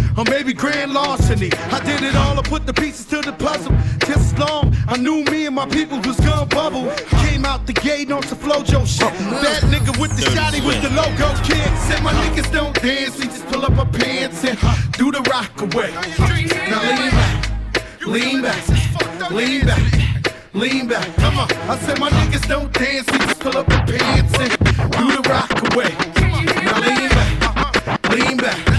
or 0.17 0.25
maybe 0.25 0.53
grand 0.53 0.93
larceny. 0.93 1.51
I 1.71 1.79
did 1.83 2.03
it 2.03 2.15
all, 2.15 2.37
I 2.37 2.41
put 2.41 2.65
the 2.65 2.73
pieces 2.73 3.05
to 3.07 3.21
the 3.21 3.33
puzzle. 3.33 3.73
Just 4.07 4.33
as 4.33 4.39
long, 4.39 4.75
I 4.87 4.97
knew 4.97 5.23
me 5.25 5.45
and 5.45 5.55
my 5.55 5.67
people 5.67 5.99
was 6.01 6.19
gonna 6.19 6.45
bubble. 6.45 6.91
Came 7.25 7.45
out 7.45 7.65
the 7.67 7.73
gate 7.73 8.11
on 8.11 8.23
some 8.23 8.37
flojo 8.37 8.85
shit. 8.85 9.13
That 9.41 9.61
nigga 9.71 9.99
with 9.99 10.15
the 10.17 10.23
shotty 10.31 10.65
with 10.65 10.81
the 10.81 10.89
logo 10.89 11.29
kid. 11.43 11.69
Said 11.87 12.03
my 12.03 12.13
niggas 12.13 12.51
don't 12.51 12.75
dance, 12.81 13.17
we 13.17 13.25
just 13.25 13.45
pull 13.47 13.65
up 13.65 13.77
our 13.77 13.85
pants 13.85 14.43
and 14.43 14.57
do 14.93 15.11
the 15.11 15.21
rock 15.29 15.51
away. 15.61 15.91
Now 16.69 16.81
lean 16.89 17.11
back, 17.11 17.51
lean 18.05 18.41
back, 18.41 19.31
lean 19.31 19.65
back, 19.65 20.33
lean 20.53 20.87
back. 20.87 21.15
Come 21.17 21.39
on, 21.39 21.51
I 21.69 21.77
said 21.79 21.99
my 21.99 22.09
niggas 22.09 22.47
don't 22.47 22.71
dance, 22.73 23.09
we 23.11 23.17
just 23.19 23.39
pull 23.39 23.57
up 23.57 23.69
our 23.69 23.85
pants 23.85 24.39
and 24.39 24.57
do 24.91 25.05
the 25.15 25.21
rock 25.29 25.51
away. 25.73 25.91
Now 26.65 26.79
lean 26.79 27.09
back, 27.09 28.09
lean 28.09 28.37
back, 28.37 28.70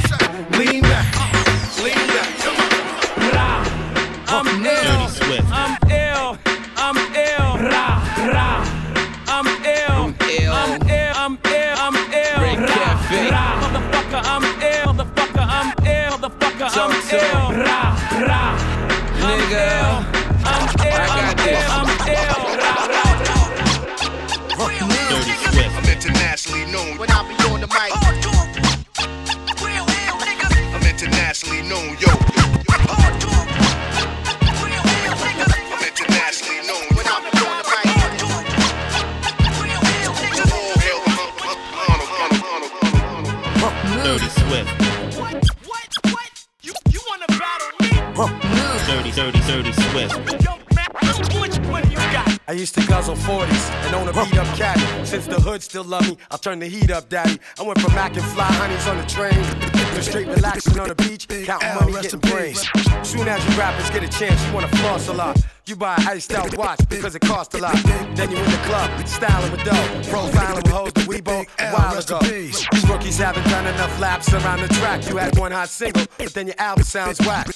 still 55.62 55.84
love 55.84 56.08
me, 56.08 56.18
I'll 56.30 56.38
turn 56.38 56.58
the 56.58 56.66
heat 56.66 56.90
up, 56.90 57.08
daddy. 57.08 57.38
I 57.58 57.62
went 57.62 57.80
from 57.80 57.94
Mac 57.94 58.16
and 58.16 58.24
fly 58.26 58.44
honeys 58.44 58.86
on 58.86 58.96
the 58.98 59.06
train 59.06 59.81
to 59.94 60.02
straight 60.02 60.28
relaxing 60.28 60.78
on 60.78 60.88
the 60.88 60.94
beach, 60.94 61.28
counting 61.28 61.74
money, 61.74 61.92
getting 62.02 62.20
brains. 62.20 62.68
Soon 63.02 63.28
as 63.28 63.44
you 63.44 63.58
rappers 63.58 63.90
get 63.90 64.02
a 64.02 64.08
chance, 64.08 64.44
you 64.46 64.52
wanna 64.52 64.68
floss 64.68 65.08
a 65.08 65.12
lot. 65.12 65.38
You 65.64 65.76
buy 65.76 65.94
an 65.94 66.08
iced 66.08 66.32
out 66.32 66.56
watch 66.58 66.80
because 66.88 67.14
it 67.14 67.22
costs 67.22 67.54
a 67.54 67.58
lot. 67.58 67.76
Then 68.16 68.30
you 68.30 68.36
in 68.36 68.50
the 68.50 68.62
club, 68.66 69.06
styling 69.06 69.52
with 69.52 69.62
dough, 69.64 69.88
profiling 70.10 70.56
with 70.56 70.66
hoes 70.66 70.92
that 70.92 71.06
we 71.06 71.20
both 71.20 71.46
a 71.60 71.70
while 71.70 71.96
ago. 71.96 72.18
You 72.22 72.50
rookies 72.88 73.18
haven't 73.18 73.44
done 73.44 73.66
enough 73.66 74.00
laps 74.00 74.32
around 74.32 74.60
the 74.60 74.68
track. 74.68 75.08
You 75.08 75.16
had 75.16 75.38
one 75.38 75.52
hot 75.52 75.68
single, 75.68 76.04
but 76.18 76.34
then 76.34 76.46
your 76.48 76.56
album 76.58 76.84
sounds 76.84 77.20
whack. 77.20 77.48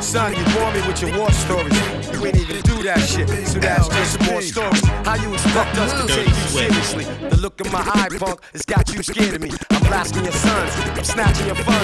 Son, 0.00 0.32
you 0.36 0.44
bore 0.54 0.70
me 0.72 0.86
with 0.86 1.00
your 1.00 1.16
war 1.18 1.30
stories. 1.32 1.72
You 2.12 2.26
ain't 2.26 2.36
even 2.36 2.60
do 2.62 2.82
that 2.82 3.00
shit, 3.00 3.28
so 3.48 3.58
that's 3.58 3.88
just 3.88 4.20
more 4.30 4.42
stories. 4.42 4.84
How 5.04 5.14
you 5.16 5.32
expect 5.32 5.78
us 5.78 5.92
to 6.00 6.06
take 6.14 6.28
you 6.28 6.46
seriously? 6.52 7.04
The 7.30 7.38
look 7.38 7.58
in 7.60 7.72
my 7.72 7.80
eye, 7.80 8.08
punk, 8.18 8.40
has 8.52 8.66
got 8.66 8.92
you 8.94 9.02
scared 9.02 9.34
of 9.34 9.40
me. 9.40 9.50
I'm 9.70 9.80
blasting 9.88 10.24
your 10.24 10.32
sons, 10.32 10.72
I'm 10.76 11.04
snatching 11.04 11.46
your 11.46 11.56
funds. 11.56 11.83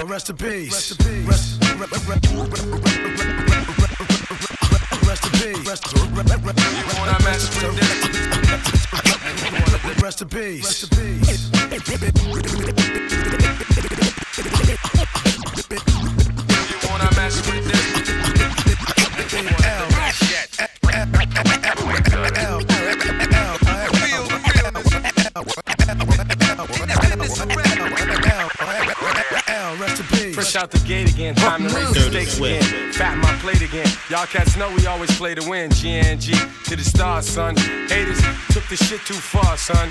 L, 0.00 0.06
rest 0.06 0.30
in 0.30 0.36
peace. 0.36 0.72
Rest 0.72 0.90
in 0.92 0.96
peace. 0.98 1.26
Rest, 1.28 1.60
re- 1.62 1.76
re- 1.76 1.86
re- 1.86 2.20
rest 5.06 5.24
in 5.24 5.32
peace. 5.32 5.66
Rest, 5.66 5.84
rest 10.02 10.22
in 10.22 10.28
peace. 10.28 10.64
Rest 10.64 10.82
in 10.82 10.88
peace. 10.90 11.50
Y'all 34.14 34.26
cats 34.26 34.56
know 34.56 34.72
we 34.76 34.86
always 34.86 35.10
play 35.18 35.34
to 35.34 35.50
win. 35.50 35.68
GNG 35.70 36.30
to 36.66 36.76
the 36.76 36.84
stars, 36.84 37.26
son. 37.26 37.56
Haters 37.88 38.22
took 38.52 38.62
the 38.68 38.76
shit 38.76 39.00
too 39.00 39.12
far, 39.12 39.56
son. 39.56 39.90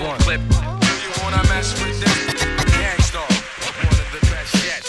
one. 0.00 0.18
Clip. 0.20 0.40
You 0.40 1.10
wanna 1.22 1.42
mess 1.48 1.72
with 1.82 2.00
this? 2.00 2.44
Gang 2.76 3.00
Starr. 3.00 3.26
One 3.26 3.98
of 4.00 4.08
the 4.12 4.20
best 4.30 4.54
yet. 4.64 4.82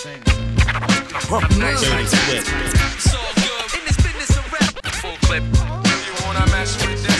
Nice 1.57 1.81
Dirty 1.81 1.93
like 1.93 2.09
that. 2.09 2.19
Swift. 2.27 2.47
So 3.01 3.17
good 3.41 3.79
in 3.79 3.83
this 3.85 3.97
business 3.97 4.31
of 4.37 4.45
rap. 4.53 4.73
Full 5.01 5.17
clip. 5.27 5.43
You 5.43 6.13
wanna 6.25 6.45
mess 6.51 6.71
with 6.81 7.01
this? 7.03 7.17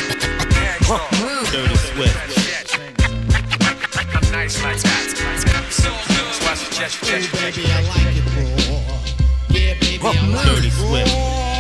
Gang 0.56 0.80
Starr. 0.84 1.10
Dirty 1.52 1.76
Swift. 1.76 2.18
Nice 4.32 4.64
like 4.64 4.82
that. 4.82 5.08
So 5.70 5.90
good. 5.90 6.34
So 6.34 6.48
I 6.50 6.56
suggest 6.56 6.94
you 7.02 7.08
check 7.08 7.24
baby, 7.32 7.64
I 7.72 7.82
like 7.90 8.16
it 8.18 8.26
raw. 8.36 8.98
Yeah, 9.50 9.74
baby, 9.80 10.00
I 10.02 10.06
like 10.28 10.64
it 10.64 10.74
raw. 10.80 10.90
Swift. 10.90 11.53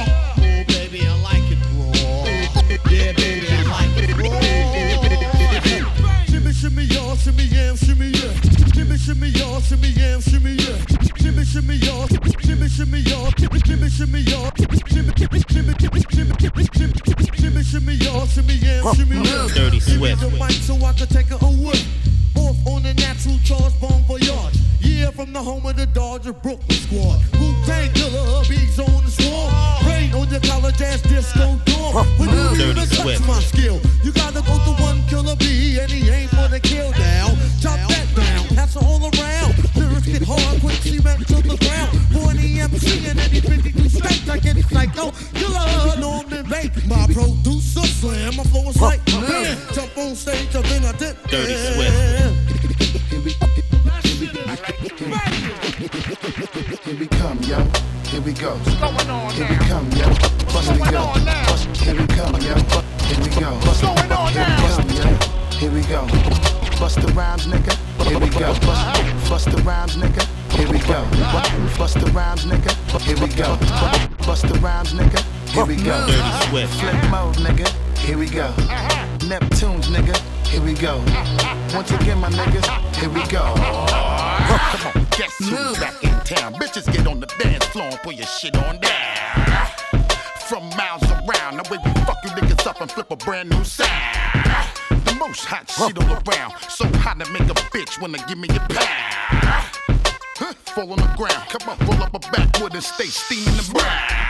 shimmy 9.14 9.30
y'all, 9.30 9.60
shimmy 9.62 9.90
yam, 9.90 10.22
shimmy 10.22 10.52
yeah. 10.54 10.78
Shimmy 11.22 11.46
shimmy 11.46 11.76
y'all, 11.76 12.08
shimmy 12.08 12.68
shimmy 12.68 13.00
y'all, 13.00 13.30
shimmy 13.38 13.90
shimmy 13.90 14.20
y'all, 14.22 14.50
shimmy 14.58 14.80
shimmy 14.90 15.12
shimmy 15.50 15.74
shimmy 16.10 16.34
shimmy 16.42 16.94
shimmy 17.38 17.64
shimmy 17.64 17.94
y'all, 17.94 18.26
shimmy 18.26 18.54
yam, 18.56 18.96
shimmy 18.96 19.18
yeah. 19.18 19.48
Dirty 19.54 19.80
Swift. 19.80 20.22
Give 20.22 20.32
me 20.32 20.38
the 20.38 20.46
mic 20.46 20.52
so 20.52 20.76
I 20.76 20.94
can 20.94 21.08
take 21.08 21.30
it 21.30 21.42
away. 21.42 21.80
Off 22.36 22.58
on 22.66 22.86
a 22.86 22.94
natural 22.96 23.38
charge, 23.44 23.80
bon 23.80 24.04
voyage. 24.06 24.58
Yeah, 24.82 25.12
from 25.12 25.32
the 25.32 25.42
home 25.42 25.66
of 25.66 25.76
the 25.76 25.86
Dodger 25.86 26.34
Brooklyn 26.34 26.72
squad. 26.72 27.22
Who 27.38 27.54
tank 27.66 27.94
killer 27.94 28.44
bees 28.50 28.80
on 28.80 29.04
the 29.04 29.12
swarm? 29.12 29.54
Rain 29.86 30.14
on 30.14 30.28
your 30.30 30.42
college 30.42 30.82
ass 30.82 31.02
disco 31.04 31.60
dorm. 31.66 32.08
When 32.18 32.30
you 32.30 32.66
even 32.66 32.88
touch 32.88 33.28
my 33.28 33.40
skill, 33.40 33.80
you 34.04 34.12
gotta 34.12 34.42
go 34.42 34.58
to 34.58 34.82
one 34.82 35.04
killer 35.08 35.36
bee 35.36 35.78
and 35.80 35.92
he 35.92 36.10
ain't 36.10 36.32
for 36.32 36.48
the 36.48 36.60
kill. 36.60 36.92
Producer 47.14 47.86
slam, 47.86 48.36
my 48.36 48.44
flow 48.44 48.70
is 48.70 48.82
like 48.82 49.06
man. 49.14 49.58
Jump 49.74 49.98
on 49.98 50.16
stage, 50.16 50.54
and 50.56 50.66
then 50.66 50.84
I 50.86 50.92
did. 50.98 51.16
Dirty 51.30 51.54
yeah. 51.54 51.74
Swift. 51.74 53.04
Here 56.84 56.98
we 57.00 57.08
come, 57.08 57.40
yo. 57.44 57.60
Here 58.10 58.22
we 58.22 58.34
go. 58.34 58.56
Here 58.58 59.48
we 59.50 59.58
come, 59.70 59.90
yo. 59.92 60.08
Bust 60.52 60.72
we 60.74 60.80
go. 60.92 61.14
Bust. 61.48 61.78
Here 61.78 61.96
we 61.96 62.08
come, 62.08 62.36
yo. 62.42 62.56
Bu- 62.72 62.84
Here 63.06 63.20
we 63.22 63.30
go. 63.40 63.50
Bust. 63.64 63.82
Here 63.84 63.94
we 63.94 64.62
come, 64.62 64.90
yo. 64.90 65.06
Here 65.60 65.72
we 65.72 65.82
go. 65.82 66.02
Bust 66.80 67.00
the 67.02 67.08
rhymes, 67.14 67.46
nigga. 67.48 67.74
Here 68.08 68.20
we 68.20 68.30
go. 68.30 68.54
Bust, 68.66 69.30
bust 69.30 69.46
the 69.52 69.62
rhymes, 69.64 69.96
nigga. 69.96 70.24
Here 70.52 70.68
we 70.70 70.80
go. 70.80 71.06
Bust 71.78 72.00
the 72.00 72.12
rhymes, 72.12 72.46
nigga. 72.46 72.72
Here 73.02 73.18
we 73.18 73.28
go. 73.34 73.58
Bust 74.26 74.48
the 74.48 74.60
rhymes, 74.60 74.94
nigga. 74.94 75.24
Here 75.54 75.66
we 75.66 75.76
go. 75.76 76.08
Dirty 76.08 76.50
Swift. 76.50 76.74
Flip 76.80 77.12
mode, 77.12 77.36
nigga. 77.36 77.68
Here 78.00 78.18
we 78.18 78.28
go. 78.28 78.52
Neptunes, 79.20 79.86
nigga. 79.86 80.18
Here 80.48 80.60
we 80.60 80.74
go. 80.74 80.98
Once 81.76 81.92
again, 81.92 82.18
my 82.18 82.30
niggas. 82.30 82.66
Here 82.96 83.08
we 83.08 83.22
go. 83.28 83.54
Come 83.54 84.88
on, 84.88 85.08
guess 85.12 85.38
who's 85.38 85.78
back 85.78 86.04
in 86.04 86.10
town? 86.26 86.56
Bitches 86.56 86.92
get 86.92 87.06
on 87.06 87.20
the 87.20 87.28
dance 87.38 87.66
floor 87.66 87.86
and 87.86 88.00
put 88.00 88.16
your 88.16 88.26
shit 88.26 88.58
on 88.58 88.80
down. 88.80 89.70
From 90.48 90.70
miles 90.70 91.04
around, 91.04 91.58
the 91.58 91.68
way 91.70 91.78
we 91.86 91.92
fuck 92.02 92.18
you 92.24 92.32
niggas 92.32 92.66
up 92.66 92.82
and 92.82 92.92
flip 92.92 93.12
a 93.12 93.16
brand 93.16 93.52
new 93.52 93.64
sound. 93.64 93.92
The 94.90 95.16
most 95.20 95.46
hot 95.46 95.70
shit 95.70 95.96
all 96.00 96.14
around. 96.14 96.54
So 96.68 96.88
hot 96.98 97.20
to 97.20 97.32
make 97.32 97.44
a 97.44 97.54
bitch 97.70 98.02
wanna 98.02 98.18
give 98.28 98.40
me 98.40 98.48
a 98.50 98.60
pound. 98.74 99.70
Fall 100.74 100.92
on 100.92 100.98
the 100.98 101.14
ground, 101.16 101.48
come 101.48 101.70
on, 101.70 101.78
roll 101.88 102.02
up 102.02 102.16
a 102.16 102.20
backwood 102.32 102.74
and 102.74 102.84
stay 102.84 103.06
steaming 103.06 103.56
the 103.56 103.72
brown. 103.72 104.23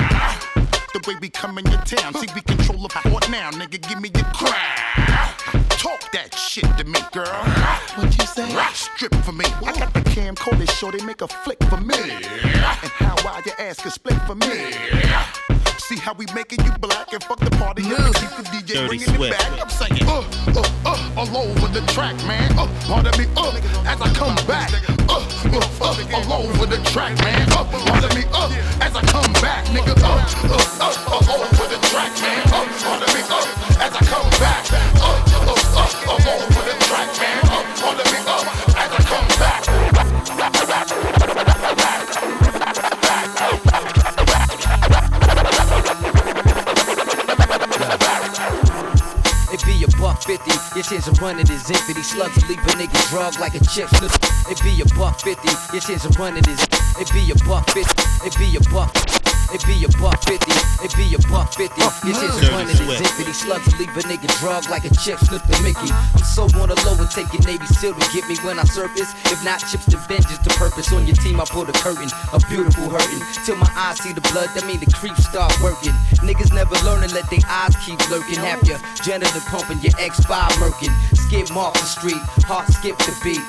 The 0.93 1.03
way 1.07 1.15
we 1.19 1.29
come 1.29 1.57
in 1.57 1.65
your 1.65 1.81
town, 1.81 2.13
see 2.13 2.27
we 2.35 2.41
control 2.41 2.83
the 2.83 2.89
now, 3.31 3.49
nigga, 3.49 3.81
give 3.89 3.99
me 3.99 4.11
your 4.13 4.25
crown. 4.25 5.62
Talk 5.83 5.99
that 6.13 6.33
shit 6.33 6.63
to 6.77 6.85
me, 6.85 6.99
girl. 7.11 7.27
What 7.99 8.15
you 8.17 8.25
say? 8.25 8.47
Strip 8.71 9.13
for 9.25 9.33
me. 9.33 9.43
I 9.67 9.73
got 9.75 9.93
the 9.93 9.99
camcorder, 10.15 10.63
show 10.71 10.89
they 10.91 11.03
make 11.03 11.19
a 11.21 11.27
flick 11.27 11.61
for 11.65 11.75
me. 11.75 11.99
And 11.99 12.23
how 13.03 13.15
wide 13.25 13.45
your 13.45 13.59
ass 13.59 13.81
can 13.81 13.91
split 13.91 14.15
for 14.23 14.35
me. 14.35 14.71
See 15.83 15.97
how 15.97 16.13
we 16.13 16.25
making 16.33 16.63
you 16.63 16.71
black 16.79 17.11
and 17.11 17.21
fuck 17.25 17.39
the 17.39 17.51
party 17.59 17.83
up 17.91 17.99
and 17.99 18.15
keep 18.15 18.29
the 18.31 18.43
DJ 18.55 18.67
Dirty 18.67 18.87
bringing 18.87 19.07
Swift. 19.15 19.35
it 19.35 19.37
back. 19.37 19.59
I'm 19.59 19.69
saying, 19.69 20.07
uh, 20.07 20.23
uh, 20.55 20.63
uh, 20.87 21.19
all 21.19 21.37
over 21.51 21.67
the 21.67 21.83
track, 21.91 22.15
man. 22.23 22.47
Uh, 22.57 22.63
pardon 22.87 23.11
me, 23.19 23.27
uh, 23.35 23.51
as 23.83 23.99
I 23.99 24.07
come 24.15 24.39
back. 24.47 24.71
Uh, 25.11 25.19
uh, 25.51 25.59
uh, 25.83 26.31
all 26.31 26.47
over 26.47 26.65
the 26.65 26.79
track, 26.95 27.19
man. 27.19 27.43
Uh, 27.51 27.67
pardon 27.83 28.15
me, 28.15 28.23
uh, 28.31 28.47
as 28.79 28.95
I 28.95 29.01
come 29.11 29.33
back, 29.43 29.65
nigga. 29.75 29.91
Uh, 29.99 30.23
uh, 30.47 30.87
uh, 30.87 31.27
all 31.27 31.43
over 31.43 31.67
the 31.67 31.79
track, 31.91 32.15
man. 32.23 32.39
Uh, 32.47 32.63
pardon 32.79 33.11
me, 33.13 33.22
Slugs 52.13 52.47
leave 52.47 52.59
a 52.59 52.77
nigga 52.77 53.09
drug 53.09 53.39
like 53.39 53.55
a 53.55 53.63
chick. 53.65 53.89
It 54.45 54.61
be 54.61 54.77
a 54.81 54.85
buck 54.93 55.19
fifty. 55.19 55.49
Your 55.73 55.81
chance 55.81 56.05
of 56.05 56.13
running 56.19 56.45
is. 56.45 56.61
It 57.01 57.09
be 57.09 57.25
a 57.31 57.35
buck 57.49 57.65
fifty. 57.73 57.89
It 58.21 58.37
be 58.37 58.53
a 58.53 58.61
buck. 58.69 58.93
It 59.49 59.65
be 59.65 59.81
a 59.81 59.89
buck 59.97 60.21
fifty. 60.21 60.53
It 60.85 60.93
be 60.93 61.09
a 61.17 61.19
buck 61.25 61.49
fifty. 61.57 61.81
Your 61.81 62.13
chance 62.13 62.37
of 62.37 62.53
running 62.53 62.69
is 62.69 62.85
infinity. 62.85 63.33
Slugs 63.33 63.73
leave 63.81 63.89
a 63.97 64.05
nigga 64.05 64.29
drug 64.37 64.69
like 64.69 64.85
a 64.85 64.93
chick. 64.93 65.17
Slip 65.25 65.41
the 65.49 65.57
Mickey. 65.65 65.89
I'm 65.89 66.21
so 66.21 66.45
on 66.61 66.69
the 66.69 66.77
low 66.85 66.93
and 67.01 67.09
taking 67.09 67.41
Navy 67.49 67.65
SEAL 67.65 67.97
to 67.97 68.05
get 68.13 68.29
me 68.29 68.37
when 68.45 68.61
I 68.61 68.65
surface. 68.69 69.09
If 69.33 69.43
not 69.43 69.65
chips 69.65 69.89
to 69.89 69.97
vengeance, 70.05 70.37
to 70.45 70.53
purpose 70.53 70.93
on 70.93 71.09
your 71.09 71.17
team. 71.17 71.41
I 71.41 71.45
pull 71.49 71.65
the 71.65 71.73
curtain, 71.73 72.13
a 72.29 72.37
beautiful 72.45 72.93
hurting. 72.93 73.25
Till 73.41 73.57
my 73.57 73.69
eyes 73.73 73.97
see 73.97 74.13
the 74.13 74.21
blood, 74.29 74.53
that 74.53 74.69
mean 74.69 74.77
the 74.77 74.89
creep 74.93 75.17
start 75.17 75.49
working. 75.65 75.97
Niggas 76.21 76.53
never 76.53 76.77
learn 76.85 77.01
and 77.01 77.13
let 77.13 77.25
their 77.33 77.41
eyes 77.49 77.73
keep 77.81 77.97
lurking. 78.13 78.37
Have 78.37 78.61
your 78.69 78.77
janitor 79.01 79.41
pumping, 79.49 79.81
your 79.81 79.97
X5 79.97 80.61
murking. 80.61 80.93
Skip 81.33 81.57
off 81.57 81.73
the 81.73 81.79
street, 81.79 82.21
heart 82.45 82.67
skip 82.67 82.95
the 82.99 83.19
beat. 83.23 83.39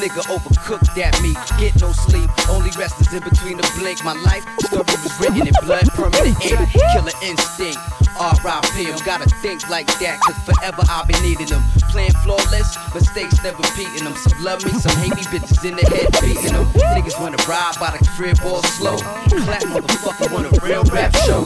Nigga 0.00 0.24
overcooked 0.32 0.94
that 0.94 1.20
meat. 1.20 1.36
Get 1.60 1.78
no 1.78 1.92
sleep, 1.92 2.30
only 2.48 2.70
rest 2.70 2.98
is 3.02 3.12
in 3.12 3.22
between 3.22 3.58
the 3.58 3.70
blink. 3.78 4.02
My 4.02 4.14
life 4.14 4.46
story 4.60 4.84
was 5.04 5.20
written 5.20 5.46
in 5.46 5.52
blood, 5.60 5.88
permanent 5.88 6.42
ink. 6.42 6.70
Killer 6.72 7.12
instinct. 7.22 8.05
R.I.P. 8.18 8.90
I'm 8.90 8.98
gotta 9.04 9.28
think 9.42 9.68
like 9.68 9.86
that, 10.00 10.20
cause 10.20 10.36
forever 10.44 10.82
I've 10.88 11.06
been 11.08 11.22
needing 11.22 11.46
them. 11.46 11.62
Playing 11.90 12.12
flawless, 12.24 12.76
mistakes 12.94 13.42
never 13.42 13.62
beating 13.76 14.04
them. 14.04 14.14
Some 14.16 14.42
love 14.44 14.64
me, 14.64 14.72
some 14.72 14.96
hate 14.98 15.14
me, 15.16 15.22
bitches 15.28 15.64
in 15.64 15.76
the 15.76 15.86
head 15.92 16.12
beating 16.20 16.52
them. 16.52 16.66
Niggas 16.96 17.20
wanna 17.20 17.38
ride 17.48 17.76
by 17.80 17.90
the 17.96 18.04
crib 18.16 18.38
all 18.44 18.62
slow. 18.76 18.96
Clap 18.96 19.62
motherfucker 19.68 20.32
want 20.32 20.46
a 20.46 20.60
real 20.64 20.84
rap 20.92 21.14
show. 21.24 21.44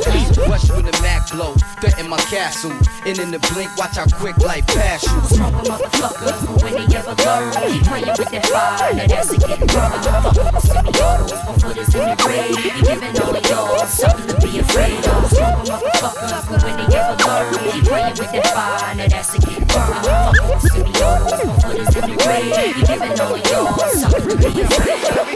Rush 0.48 0.70
when 0.70 0.86
the 0.86 0.98
Mac 1.02 1.30
blow, 1.30 1.54
threaten 1.80 2.08
my 2.08 2.18
castle. 2.30 2.72
And 3.06 3.18
in 3.18 3.30
the 3.30 3.38
blink, 3.52 3.70
watch 3.76 3.96
how 3.96 4.06
quick 4.06 4.36
life 4.38 4.66
pass 4.66 5.02
you. 5.04 5.20
Smoking 5.36 5.70
motherfuckers, 5.70 6.62
when 6.62 6.74
they 6.74 6.96
ever 6.96 7.14
learn, 7.24 7.52
playing 7.84 8.06
with 8.06 8.30
that 8.30 8.46
fire, 8.46 8.94
that 8.94 9.12
ass 9.12 9.30
is 9.30 9.38
getting 9.38 9.66
burned. 9.66 10.04
Fucking 10.04 10.54
with 10.54 10.64
semi-autos, 10.64 11.32
my 11.32 11.52
foot 11.58 11.76
in 11.78 11.84
the 11.84 12.16
grave. 12.18 12.56
Giving 12.84 13.14
all 13.22 13.36
of 13.36 13.44
y'all 13.50 13.86
something 13.86 14.26
to 14.28 14.36
be 14.46 14.58
afraid 14.58 15.04
of. 15.06 15.30
Smoking 15.30 15.72
motherfuckers, 15.72 16.59
but 16.60 16.76
when 16.76 16.76
they 16.76 16.96
ever 16.96 17.16
learn, 17.24 17.52
keep 17.72 17.84
playing 17.84 18.16
with 18.16 18.32
that 18.32 18.46
fire, 18.52 18.94
that 18.96 19.12
ass 19.12 19.34
is 19.34 19.44
getting 19.44 19.64
burned. 19.64 20.04
Fucking 20.04 20.48
with 20.48 20.60
semi-autos, 20.60 21.44
my 21.44 21.54
foot 21.60 21.78
is 21.80 21.96
in 21.96 22.04
the 22.10 22.16
grave. 22.20 22.76
You 22.76 22.84
giving 22.86 23.20
all 23.20 23.34
of 23.34 23.40
y'all 23.48 23.78
something 23.96 24.28
to 24.28 24.36
be 24.36 24.60
afraid 24.60 25.04
of. 25.10 25.26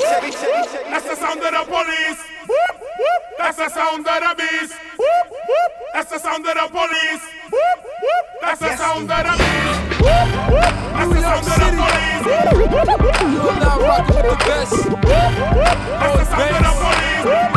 That's 0.90 1.06
the 1.08 1.16
sound 1.16 1.42
of 1.42 1.50
the 1.52 1.62
police. 1.64 2.20
Whoop, 2.48 2.76
whoop. 2.80 3.22
That's 3.38 3.56
the 3.56 3.68
sound 3.68 4.06
of 4.06 4.20
the 4.20 4.34
beast. 4.36 4.74
Whoop, 4.98 5.26
whoop. 5.32 5.70
That's 5.92 6.10
the 6.10 6.18
sound 6.18 6.46
of 6.46 6.54
the 6.54 6.66
police. 6.68 7.24
Whoop, 7.52 7.78
whoop. 8.02 8.24
That's 8.40 8.60
the 8.60 8.76
sound 8.76 9.10
of 9.10 9.22
the 9.24 9.34
beast. 9.40 9.80
Whoop, 10.04 10.28
whoop. 10.52 10.74
That's 10.94 11.08
the 11.08 11.20
sound 11.24 11.46
of 11.48 11.56
the 11.56 11.68
police. 11.80 12.24
Whoop, 12.24 12.60
whoop. 12.70 13.00
You're 13.24 13.58
now 13.60 13.80
rocking 13.80 14.16
with 14.16 14.28
the 14.28 14.36
best. 14.44 14.76
Whoop, 14.84 15.00
whoop. 15.04 15.76
That's 16.00 16.14
the 16.18 16.24
sound 16.28 16.52
of 16.52 16.64
the 16.64 16.72
police. 16.84 17.53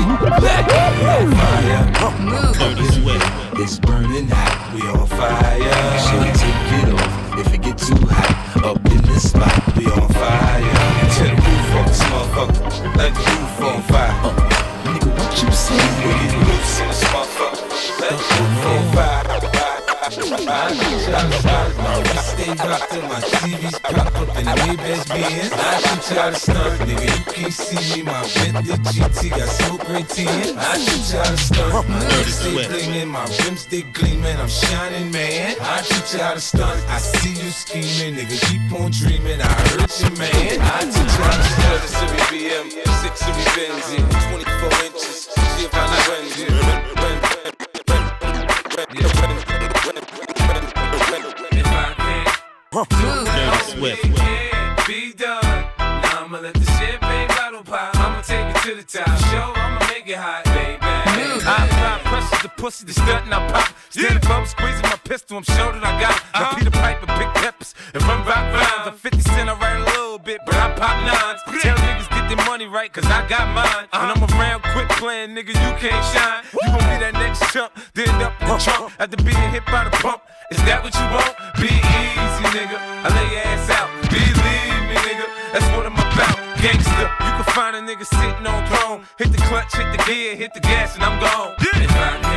Let 0.00 0.64
Dirty 2.58 2.86
Swift. 2.92 3.26
It's 3.60 3.76
burning 3.78 4.28
hot, 4.28 4.72
we 4.74 4.80
on 4.88 5.06
fire. 5.06 5.58
Take 6.40 6.72
it 6.80 6.88
off 6.94 7.38
if 7.38 7.52
it 7.52 7.60
too 7.76 8.00
hot? 8.08 8.64
Up 8.64 8.80
in 8.86 9.02
this 9.02 9.28
spot, 9.30 9.52
we 9.76 9.84
on 9.86 10.08
fire. 10.08 10.62
The 11.20 11.28
roof 11.36 11.70
let 12.96 13.12
the 13.12 13.20
roof 13.28 13.60
on 13.60 13.82
fire. 13.82 14.16
nigga, 14.84 15.10
what 15.18 15.32
you 15.42 15.50
say? 15.52 15.76
We 16.00 16.12
let 18.00 18.16
the 18.16 18.24
roof 18.40 18.64
on 18.74 18.82
fire. 18.92 19.20
I 22.50 22.54
stay 22.56 22.66
locked 22.66 22.92
in 22.94 23.02
my 23.06 23.20
TV's 23.20 23.78
pop 23.78 24.10
up 24.10 24.36
in 24.36 24.44
the 24.44 24.50
Maybach 24.50 25.06
Benz. 25.06 25.52
I 25.54 25.78
teach 25.86 26.10
y'all 26.10 26.32
to 26.32 26.38
stunt, 26.38 26.80
nigga. 26.82 27.06
You 27.06 27.24
can't 27.30 27.52
see 27.52 27.78
me, 27.94 28.02
my 28.02 28.26
Bentley 28.34 28.74
GT 28.90 29.30
got 29.30 29.48
smoke 29.48 29.86
green 29.86 30.04
tea. 30.06 30.26
I 30.58 30.74
teach 30.82 31.14
y'all 31.14 31.30
to 31.30 31.38
stunt, 31.38 31.88
my 31.88 32.00
Dirty 32.00 32.10
niggas 32.10 32.34
stay 32.34 32.50
Swift. 32.50 32.70
blingin', 32.70 33.08
my 33.08 33.22
rims 33.46 33.66
they 33.66 33.82
gleamin', 33.82 34.36
I'm 34.36 34.48
shining, 34.48 35.12
man. 35.12 35.54
I 35.60 35.82
teach 35.82 36.18
y'all 36.18 36.34
to 36.34 36.40
stunt, 36.40 36.82
I 36.90 36.98
see 36.98 37.38
you 37.38 37.50
scheming, 37.54 38.18
nigga. 38.18 38.34
Keep 38.50 38.80
on 38.80 38.90
dreaming, 38.90 39.40
I 39.40 39.52
hurt 39.70 39.94
you, 40.02 40.10
man. 40.18 40.58
I 40.58 40.90
teach 40.90 41.14
y'all 41.22 41.30
to 41.30 41.46
stunt, 41.54 41.86
it's 41.86 41.94
six 42.98 43.22
every 43.30 43.46
Benz, 43.54 43.94
24 44.26 44.86
inches. 44.90 45.30
See 45.54 45.66
if 45.66 45.74
I 45.74 45.86
know 45.86 46.02
when, 46.10 46.24
yeah. 46.34 46.99
Can't. 52.70 52.88
Dirty 52.90 53.64
Swift. 53.64 54.02
Can't 54.16 54.86
be 54.86 55.12
done. 55.12 55.42
Now 55.78 56.24
I'ma 56.24 56.38
let 56.38 56.54
the 56.54 56.64
champagne 56.78 57.28
bottle 57.28 57.62
pop. 57.64 57.96
I'ma 57.96 58.22
take 58.22 58.46
it 58.46 58.62
to 58.62 58.74
the 58.76 58.82
top. 58.82 59.08
Show, 59.30 59.52
I'ma 59.56 59.86
make 59.88 60.06
it 60.06 60.16
hot, 60.16 60.44
baby. 60.44 60.78
I 61.42 61.66
apply 61.66 62.00
pressure 62.04 62.42
to 62.42 62.48
pussy 62.50 62.86
to 62.86 62.92
stunt 62.92 63.24
and 63.26 63.34
I 63.34 63.50
pop. 63.50 63.74
Standing 63.90 64.30
up, 64.30 64.46
squeezing 64.46 64.82
my 64.82 64.98
pistol, 65.04 65.38
I'm 65.38 65.42
sure 65.42 65.72
that 65.72 65.82
I 65.82 66.00
got 66.00 66.14
it. 66.14 66.22
Now 66.34 66.54
Peter 66.54 66.70
Piper, 66.70 67.06
big 67.18 67.32
peppers, 67.34 67.74
and 67.92 68.02
run 68.04 68.24
rock 68.24 68.44
rhymes. 68.54 68.86
I'm 68.86 68.94
50 68.94 69.20
cent, 69.20 69.48
I 69.48 69.54
write 69.58 69.80
a 69.80 69.84
little 69.98 70.18
bit, 70.18 70.40
but 70.46 70.54
I 70.54 70.72
pop 70.74 70.94
nines. 71.02 71.62
Tell 71.62 71.76
niggas 71.76 72.08
get 72.10 72.28
their 72.28 72.46
money 72.46 72.66
right, 72.66 72.92
cause 72.92 73.06
I 73.06 73.26
got 73.28 73.52
mine. 73.54 73.88
Uh-huh. 73.90 73.98
And 73.98 74.22
I'm 74.22 74.38
around 74.38 74.62
quick 74.62 74.88
playing, 74.90 75.30
nigga, 75.30 75.48
you 75.48 75.70
can't 75.82 76.04
shine. 76.14 76.44
You 76.52 76.68
gon' 76.68 76.86
be 76.86 76.96
that 77.02 77.14
next 77.14 77.52
chump, 77.52 77.72
then 77.94 78.08
end 78.08 78.22
up 78.22 78.40
in 78.40 78.48
the 78.48 78.58
trunk 78.58 78.92
after 79.00 79.16
being 79.16 79.50
hit 79.50 79.66
by 79.66 79.84
the 79.84 79.90
pump. 79.90 80.22
Is 80.50 80.58
that 80.66 80.82
what 80.82 80.90
you 80.98 81.06
want? 81.14 81.30
Be 81.62 81.70
easy, 81.70 82.44
nigga. 82.50 82.74
I 82.74 83.06
lay 83.06 83.38
your 83.38 83.46
ass 83.54 83.70
out. 83.70 83.86
Believe 84.10 84.34
me, 84.90 84.98
nigga. 84.98 85.26
That's 85.54 85.68
what 85.76 85.86
I'm 85.86 85.94
about. 85.94 86.36
Gangster, 86.58 87.06
you 87.22 87.32
can 87.38 87.46
find 87.54 87.76
a 87.76 87.80
nigga 87.80 88.04
sitting 88.04 88.46
on 88.46 88.66
throne. 88.66 89.06
Hit 89.16 89.30
the 89.30 89.38
clutch, 89.46 89.70
hit 89.76 89.86
the 89.94 90.02
gear, 90.02 90.34
hit 90.34 90.52
the 90.52 90.60
gas, 90.60 90.96
and 90.96 91.04
I'm 91.04 91.20
gone. 91.20 91.54
If 91.60 92.29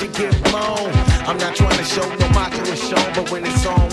she 0.00 0.08
get 0.08 0.32
blown. 0.44 0.90
I'm 1.28 1.36
not 1.36 1.54
trying 1.54 1.76
to 1.76 1.84
show 1.84 2.08
no 2.16 2.28
macho 2.30 2.62
is 2.62 2.80
shown 2.88 3.12
But 3.14 3.30
when 3.30 3.44
it's 3.44 3.66
on, 3.66 3.89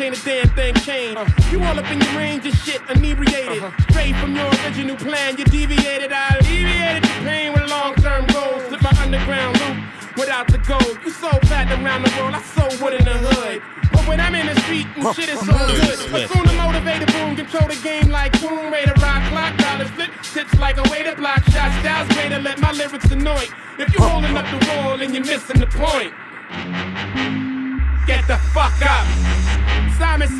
ain't 0.00 0.18
a 0.18 0.24
damn 0.24 0.48
thing 0.50 0.74
changed. 0.74 1.52
You 1.52 1.62
all 1.62 1.78
up 1.78 1.90
in 1.90 2.00
your 2.00 2.16
range 2.16 2.46
of 2.46 2.54
shit, 2.54 2.80
inebriated. 2.90 3.62
Straight 3.90 4.16
from 4.16 4.34
your 4.34 4.46
original 4.64 4.96
plan, 4.96 5.36
you 5.36 5.44
deviated. 5.44 6.12
I 6.12 6.36
alleviated 6.40 7.02
the 7.04 7.14
pain 7.22 7.52
with 7.52 7.68
long 7.70 7.94
term 7.96 8.26
goals. 8.26 8.62
Slip 8.68 8.82
my 8.82 8.92
underground 9.02 9.60
loop 9.60 9.76
without 10.16 10.48
the 10.48 10.58
gold. 10.58 10.98
You 11.04 11.10
so 11.10 11.30
fat 11.46 11.70
around 11.70 12.02
the 12.02 12.12
world, 12.18 12.34
I 12.34 12.42
so 12.42 12.64
wood 12.82 12.94
in 12.94 13.04
the 13.04 13.18
hood. 13.18 13.62
But 13.92 14.08
when 14.08 14.20
I'm 14.20 14.34
in 14.34 14.46
the 14.46 14.60
street 14.62 14.86
and 14.96 15.14
shit 15.14 15.28
is 15.28 15.38
so 15.40 15.52
good, 15.52 15.98
but 16.10 16.30
soon 16.30 16.46
the 16.46 16.54
motivated 16.54 17.12
boom, 17.12 17.36
control 17.36 17.68
the 17.68 17.78
game 17.82 18.08
like 18.08 18.32
Tomb 18.40 18.72
Raider, 18.72 18.94
rock 19.00 19.22
clock, 19.30 19.56
dollars 19.58 19.90
flip, 19.90 20.10
tips 20.22 20.58
like 20.58 20.78
a 20.78 20.90
way 20.90 21.02
to 21.04 21.14
block 21.14 21.44
shots, 21.50 21.74
styles 21.80 22.08
way 22.16 22.28
to 22.28 22.38
let 22.38 22.60
my 22.60 22.72
lyrics 22.72 23.10
annoy. 23.10 23.46
If 23.78 23.92
you 23.94 24.04
holding 24.04 24.36
up 24.36 24.46
the 24.50 24.66
wall 24.70 25.00
and 25.00 25.14
you're 25.14 25.24
missing 25.24 25.60
the 25.60 25.66
point. 25.66 26.12
Get 28.06 28.26
the 28.26 28.36
fuck 28.52 28.74
up. 28.82 29.13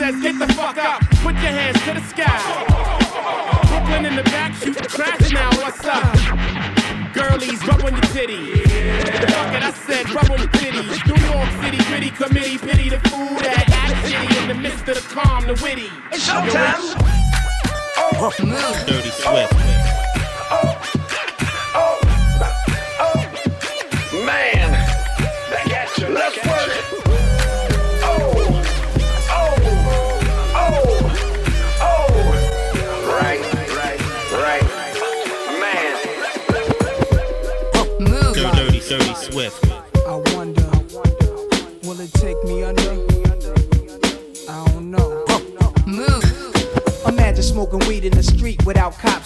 Simon 0.05 0.23
says, 0.23 0.39
get 0.39 0.49
the 0.49 0.53
fuck 0.55 0.77
up. 0.77 1.01
Put 1.23 1.35
your 1.35 1.53
hands 1.53 1.81
to 1.85 1.95
the 1.95 2.01
sky. 2.09 2.29
Brooklyn 3.69 4.05
in 4.05 4.17
the 4.17 4.23
back, 4.25 4.55
shoot 4.55 4.77
the 4.77 4.89
crash 4.89 5.33
now. 5.33 5.51
What's 5.57 5.85
up? 5.85 7.15
Girlies, 7.15 7.67
rub 7.67 7.83
on 7.85 7.93
your 7.93 8.03
titties. 8.13 8.67
Fuck 9.33 9.55
it, 9.55 9.63
I 9.63 9.73
said, 9.73 10.11
rub 10.11 10.31
on 10.31 10.39
your 10.39 10.49
titties. 10.49 11.07
New 11.07 11.17
York 11.33 11.49
City 11.63 11.79
gritty 11.85 12.11
committee, 12.11 12.59
pity 12.59 12.91
the 12.91 13.01
fool 13.09 13.35
that 13.41 13.65
act 13.71 14.07
shitty 14.07 14.43
in 14.43 14.49
the 14.49 14.55
midst 14.55 14.87
of 14.89 14.97
the 14.97 15.15
calm, 15.15 15.47
the 15.47 15.55
witty. 15.63 15.89
It's 16.13 16.29
showtime. 16.29 16.85
Dirty 18.87 19.11
Swift. 19.11 20.04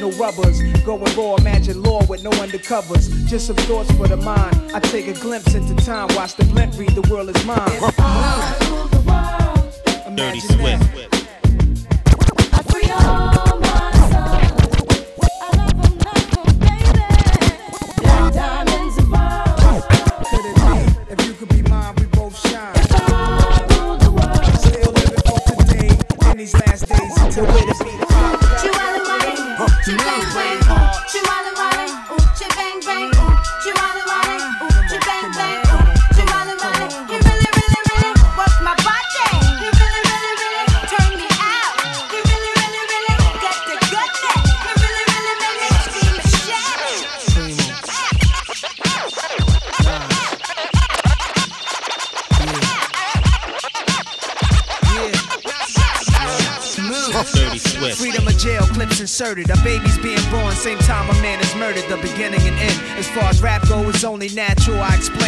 no 0.00 0.10
rubbers. 0.12 0.62
Going 0.84 1.16
raw, 1.16 1.36
imagine 1.36 1.82
law 1.82 2.04
with 2.06 2.22
no 2.22 2.30
undercovers. 2.30 3.08
Just 3.26 3.46
some 3.46 3.56
thoughts 3.56 3.90
for 3.92 4.08
the 4.08 4.16
mind. 4.16 4.56
I 4.74 4.80
take 4.80 5.06
a 5.08 5.14
glimpse 5.14 5.54
into 5.54 5.74
time. 5.84 6.08
Watch 6.14 6.34
the 6.34 6.44
blimp 6.44 6.76
read, 6.78 6.90
the 6.90 7.02
world 7.10 7.28
is 7.34 7.44
mine. 7.44 7.80
Dirty 10.16 10.40
Swift. 10.40 10.98
Inserted. 59.18 59.50
A 59.50 59.56
baby's 59.64 59.98
being 59.98 60.22
born, 60.30 60.54
same 60.54 60.78
time 60.78 61.10
a 61.10 61.12
man 61.20 61.40
is 61.40 61.52
murdered. 61.56 61.82
The 61.88 61.96
beginning 61.96 62.40
and 62.40 62.54
end. 62.54 62.98
As 62.98 63.08
far 63.08 63.24
as 63.24 63.42
rap 63.42 63.66
go, 63.68 63.88
it's 63.88 64.04
only 64.04 64.28
natural. 64.28 64.80
I 64.80 64.94
explain 64.94 65.27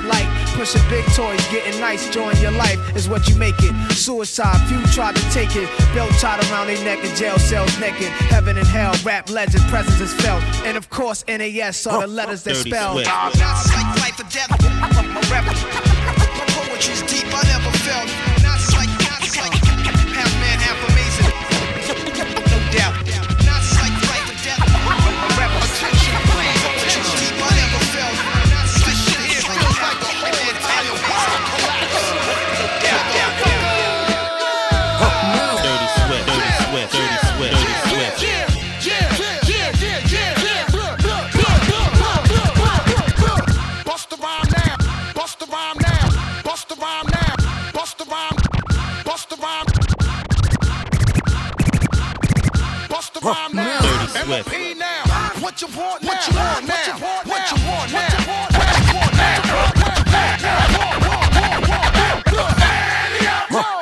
light. 0.05 0.27
Pushing 0.55 0.81
big 0.89 1.05
toys, 1.13 1.41
getting 1.47 1.79
nice. 1.79 2.09
Join 2.09 2.35
your 2.37 2.51
life 2.51 2.79
is 2.95 3.07
what 3.07 3.27
you 3.27 3.35
make 3.35 3.55
it. 3.59 3.73
Suicide, 3.91 4.59
few 4.67 4.81
tried 4.93 5.15
to 5.15 5.21
take 5.31 5.55
it. 5.55 5.69
Belt 5.93 6.11
tied 6.19 6.43
around 6.51 6.67
their 6.67 6.83
neck 6.83 7.03
in 7.03 7.15
jail 7.15 7.37
cells 7.39 7.77
naked. 7.79 8.09
Heaven 8.29 8.57
and 8.57 8.67
hell, 8.67 8.93
rap 9.03 9.29
legend, 9.29 9.63
presence 9.69 9.99
is 9.99 10.13
felt. 10.21 10.43
And 10.65 10.77
of 10.77 10.89
course, 10.89 11.23
NAS 11.27 11.87
are 11.87 12.01
the 12.01 12.07
letters 12.07 12.43
that 12.43 12.55
spell. 12.55 12.93
Swift. 12.93 13.07
Not 13.07 13.35
like 13.35 13.99
life 14.01 14.19
or 14.19 14.29
death. 14.29 14.49
My 14.81 15.21
rap, 15.31 15.45
my 15.45 16.45
poetry's 16.47 17.01
deep, 17.03 17.25
I 17.27 17.43
never 17.47 17.71
felt. 17.77 18.30
Bust 53.31 53.51
the 53.51 53.57
rhyme 53.57 53.65
now, 53.65 53.79
Dirty 53.79 54.07
Swift. 54.11 54.47
MOP 54.51 54.77
now. 54.77 55.39
What 55.39 55.61
you 55.61 55.67
want 55.71 56.03
now? 56.03 56.09
What 56.11 56.27
you 56.27 56.35
want 56.35 56.67
now? 56.67 56.99
What 57.23 57.47
you 57.47 57.57
want 57.63 57.91
now? 57.91 58.11
What 58.11 58.51
you 58.51 58.51
want 58.51 58.51
now? 58.51 58.59
What 58.59 58.75
you 58.75 58.91
want 58.91 59.15
now? 59.15 59.39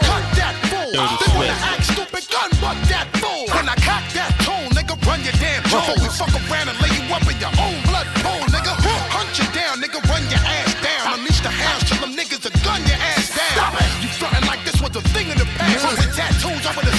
Cut 0.06 0.26
that 0.38 0.56
fool. 0.70 0.92
Dirty 0.94 1.16
They 1.18 1.30
wanna 1.34 1.58
act 1.66 1.86
stupid, 1.86 2.24
gun 2.30 2.50
butt 2.62 2.78
that 2.94 3.08
fool. 3.18 3.46
When 3.50 3.66
I 3.70 3.76
cock 3.82 4.06
that 4.14 4.32
tool, 4.46 4.70
nigga, 4.78 4.94
run 5.08 5.20
your 5.26 5.34
damn 5.42 5.64
jaw. 5.66 5.98
We 5.98 6.10
fuck 6.14 6.34
around 6.46 6.70
and 6.70 6.78
lay 6.82 6.94
you 6.94 7.04
up 7.10 7.26
in 7.26 7.38
your 7.42 7.54
own 7.58 7.78
blood 7.90 8.06
pool, 8.22 8.46
nigga. 8.54 8.74
Hunt 9.10 9.34
you 9.34 9.50
down, 9.50 9.82
nigga, 9.82 9.98
run 10.10 10.22
your 10.30 10.44
ass 10.46 10.74
down. 10.82 11.18
Unleash 11.18 11.42
the 11.42 11.50
hounds, 11.50 11.90
tell 11.90 11.98
them 12.06 12.14
niggas 12.14 12.46
to 12.46 12.52
gun 12.62 12.86
your 12.86 13.02
ass 13.02 13.34
down. 13.34 13.74
You 14.02 14.10
frontin' 14.14 14.46
like 14.46 14.62
this 14.62 14.78
was 14.78 14.94
a 14.94 15.02
thing 15.10 15.30
in 15.34 15.38
the 15.42 15.50
past. 15.58 15.90
With 15.90 16.14
tattoos 16.14 16.66
over 16.70 16.86
the 16.86 16.99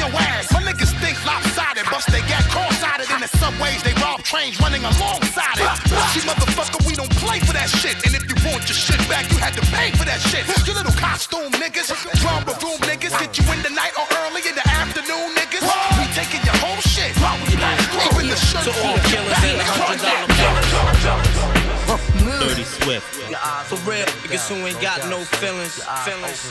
your 0.00 0.08
ass. 0.16 0.48
My 0.48 0.64
niggas 0.64 0.96
think 1.04 1.20
lopsided, 1.28 1.84
bust 1.92 2.08
they 2.08 2.24
got 2.24 2.40
cross-sided 2.48 3.12
in 3.12 3.20
the 3.20 3.28
subways. 3.36 3.84
They 3.84 3.92
rob 4.00 4.24
trains 4.24 4.56
running 4.56 4.80
alongside 4.80 5.60
it. 5.60 5.68
See, 6.16 6.24
motherfucker, 6.24 6.80
we 6.88 6.96
don't 6.96 7.12
play 7.20 7.38
for 7.44 7.52
that 7.52 7.68
shit. 7.68 8.00
And 8.08 8.16
if 8.16 8.24
you 8.24 8.34
want 8.48 8.64
your 8.64 8.80
shit 8.80 8.98
back, 9.12 9.28
you 9.28 9.36
had 9.36 9.52
to 9.60 9.64
pay 9.76 9.92
for 9.92 10.08
that 10.08 10.24
shit. 10.24 10.48
You 10.64 10.72
little 10.72 10.96
costume 10.96 11.52
niggas, 11.60 11.92
drama 12.24 12.56
room 12.64 12.80
niggas, 12.88 13.12
get 13.20 13.36
you 13.36 13.44
in 13.52 13.60
the 13.60 13.68
night 13.76 13.92
or 14.00 14.08
early 14.24 14.40
in 14.48 14.56
the 14.56 14.64
afternoon 14.80 15.36
niggas. 15.36 15.68
We 16.00 16.08
taking 16.16 16.40
your 16.48 16.56
whole 16.64 16.80
shit. 16.80 17.12
Even 17.12 18.32
the 18.32 18.40
shirt. 18.40 18.64
To 18.64 18.72
all 18.80 18.96
the 18.96 19.04
killers 19.04 19.36
and 19.44 19.60
the 19.60 19.68
hundred 19.68 20.00
dollar 20.00 20.32
billers. 20.32 20.64
Dirty 22.40 22.64
Swift. 22.64 23.04
For 23.68 23.76
real, 23.84 24.08
niggas 24.24 24.48
who 24.48 24.64
ain't 24.64 24.80
got 24.80 25.04
no 25.12 25.20
feelings. 25.36 25.84
Feelings. 26.08 26.48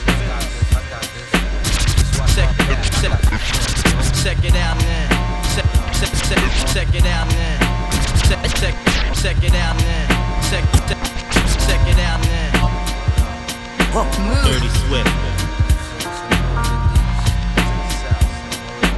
Dirty 14.44 14.68
Swift. 14.68 15.08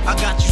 I 0.04 0.14
got 0.20 0.44
you 0.44 0.51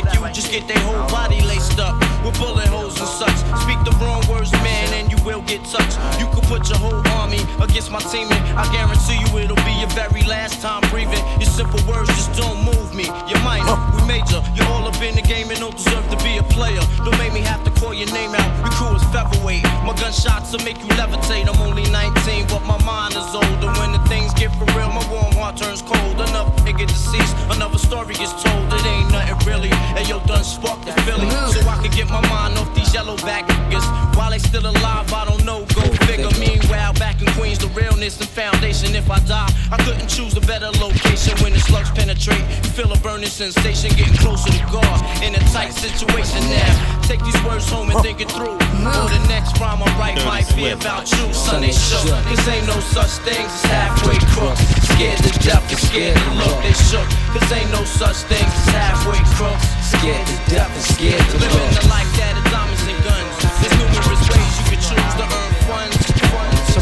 just 0.33 0.49
get 0.49 0.67
their 0.67 0.79
whole 0.79 1.07
body 1.09 1.41
laced 1.41 1.79
up 1.79 2.10
with 2.23 2.37
bullet 2.39 2.67
holes 2.67 2.99
and 2.99 3.09
such. 3.09 3.37
Speak 3.63 3.79
the 3.83 3.95
wrong 4.01 4.23
words, 4.29 4.51
man, 4.63 4.93
and 4.93 5.11
you 5.11 5.17
will 5.25 5.41
get 5.43 5.63
touched. 5.65 5.97
You 6.19 6.27
could 6.33 6.43
put 6.45 6.69
your 6.69 6.77
whole 6.77 7.01
army 7.19 7.41
against 7.61 7.91
my 7.91 7.99
team, 7.99 8.27
and 8.31 8.41
I 8.57 8.65
guarantee 8.71 9.19
you 9.19 9.29
it'll 9.39 9.63
be 9.65 9.73
your 9.81 9.89
very 9.91 10.23
last 10.23 10.61
time 10.61 10.81
breathing. 10.89 11.23
Your 11.39 11.49
simple 11.49 11.81
words 11.89 12.09
just 12.09 12.33
don't 12.37 12.63
move 12.63 12.93
me. 12.93 13.05
You're 13.27 13.41
minor, 13.43 13.77
we 13.95 14.05
major. 14.07 14.41
You're 14.55 14.67
all 14.67 14.87
up 14.87 15.01
in 15.01 15.15
the 15.15 15.21
game 15.21 15.49
and 15.49 15.59
don't 15.59 15.75
deserve 15.75 16.07
to 16.09 16.17
be 16.23 16.37
a 16.37 16.43
player. 16.43 16.81
Don't 17.03 17.17
make 17.17 17.33
me 17.33 17.41
have 17.41 17.63
to 17.63 17.71
call 17.79 17.93
your 17.93 18.11
name 18.11 18.35
out. 18.35 18.49
Your 18.61 18.71
crew 18.77 18.95
is 18.95 19.03
featherweight. 19.09 19.63
My 19.87 19.95
gunshots 19.97 20.51
will 20.51 20.63
make 20.63 20.77
you 20.79 20.91
levitate. 20.99 21.47
I'm 21.49 21.59
only 21.61 21.89
19, 21.89 22.47
but 22.47 22.63
my 22.65 22.77
mind 22.83 23.15
is 23.15 23.33
older. 23.33 23.69
When 23.79 23.91
the 23.91 24.01
things 24.07 24.33
get 24.33 24.53
for 24.55 24.65
real, 24.77 24.91
my 24.91 25.05
warm 25.09 25.33
heart 25.33 25.57
turns 25.57 25.81
cold. 25.81 26.19
Another 26.19 26.51
nigga 26.61 26.87
deceased, 26.87 27.35
another 27.49 27.77
story 27.77 28.13
gets 28.13 28.35
told. 28.43 28.67
It 28.73 28.85
ain't 28.85 29.11
nothing 29.11 29.39
really. 29.47 29.71
And 29.97 30.07
yo, 30.07 30.19
done 30.25 30.43
sparked 30.43 30.85
the 30.85 30.93
feeling. 31.03 31.29
So 31.51 31.59
I 31.67 31.77
can 31.81 31.91
get 31.91 32.10
my 32.11 32.21
mind 32.29 32.57
off 32.57 32.73
these 32.75 32.93
yellow 32.93 33.15
back 33.17 33.47
niggas. 33.47 33.87
While 34.15 34.31
they 34.31 34.39
still 34.39 34.65
alive, 34.67 35.11
I 35.13 35.25
don't 35.25 35.43
know. 35.45 35.65
Go 35.73 35.81
figure. 36.05 36.29
Meanwhile, 36.39 36.93
back 36.93 37.21
in 37.21 37.27
Queens, 37.33 37.59
the 37.59 37.67
realness 37.67 38.19
and 38.19 38.29
foundation. 38.29 38.95
If 38.95 39.09
I 39.09 39.19
die, 39.19 39.49
I 39.71 39.77
couldn't 39.83 40.07
choose 40.07 40.35
a 40.35 40.41
better 40.41 40.69
location. 40.79 41.37
When 41.41 41.53
the 41.53 41.59
slugs 41.59 41.91
penetrate, 41.91 42.43
feel 42.75 42.91
a 42.91 42.97
burning 42.97 43.29
sensation. 43.29 43.89
Getting 43.95 44.17
closer 44.17 44.51
to 44.51 44.63
God 44.71 44.97
in 45.23 45.35
a 45.35 45.39
tight 45.55 45.71
situation 45.71 46.41
now. 46.49 47.01
Take 47.03 47.23
these 47.23 47.41
words 47.43 47.69
home 47.69 47.89
and 47.89 47.99
think 48.01 48.21
it 48.21 48.31
through. 48.31 48.55
Or 48.55 49.07
the 49.07 49.23
next 49.27 49.59
rhyme 49.59 49.81
I 49.81 49.89
write 49.97 50.25
might 50.25 50.47
be 50.55 50.69
about 50.69 51.11
you. 51.11 51.33
Son, 51.33 51.61
they 51.61 51.71
shook. 51.71 52.07
Cause 52.27 52.47
ain't 52.47 52.67
no 52.67 52.79
such 52.79 53.23
things 53.23 53.47
as 53.47 53.63
halfway 53.63 54.19
crooks. 54.35 54.80
Scared 54.95 55.17
to 55.23 55.31
death 55.39 55.65
and 55.69 55.79
scared 55.79 56.17
to 56.17 56.31
look. 56.37 56.57
They 56.61 56.73
shook. 56.73 57.07
Cause 57.33 57.51
ain't 57.51 57.71
no 57.71 57.83
such 57.83 58.27
thing 58.29 58.45
as 58.45 58.65
halfway 58.69 59.21
crooks. 59.35 59.65
Scared 59.81 60.25
to 60.27 60.35
death 60.51 60.71
and 60.71 60.85
scared 60.93 61.25
to 61.31 61.37
look. 61.39 61.51
Living 61.51 61.73
the 61.79 61.87
life 61.89 62.11
that 62.19 62.37
is 62.37 62.45
diamonds 62.51 62.83
and 62.85 62.99
guns. 63.01 63.33
There's 63.61 63.75
numerous 63.81 64.23
ways 64.29 64.51
you 64.59 64.65
can 64.69 64.81
choose 64.81 65.13
to 65.17 65.25
earn 65.25 65.53
funds. 65.65 65.97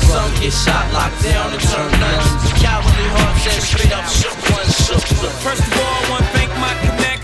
Some 0.10 0.34
get 0.42 0.54
shot, 0.54 0.90
locked 0.92 1.22
down, 1.22 1.54
and 1.54 1.62
turn 1.62 1.92
nuns. 2.02 2.54
Cowardly 2.58 3.08
hearts 3.14 3.46
and 3.46 3.62
straight 3.62 3.94
up 3.94 4.06
shook 4.10 4.38
ones. 4.52 4.74
Shook. 4.86 5.06
First 5.46 5.62
of 5.62 5.74
all, 5.78 5.86
I 5.86 6.10
want 6.10 6.24
to 6.26 6.32
thank 6.34 6.50
my 6.58 6.74
connect. 6.82 7.19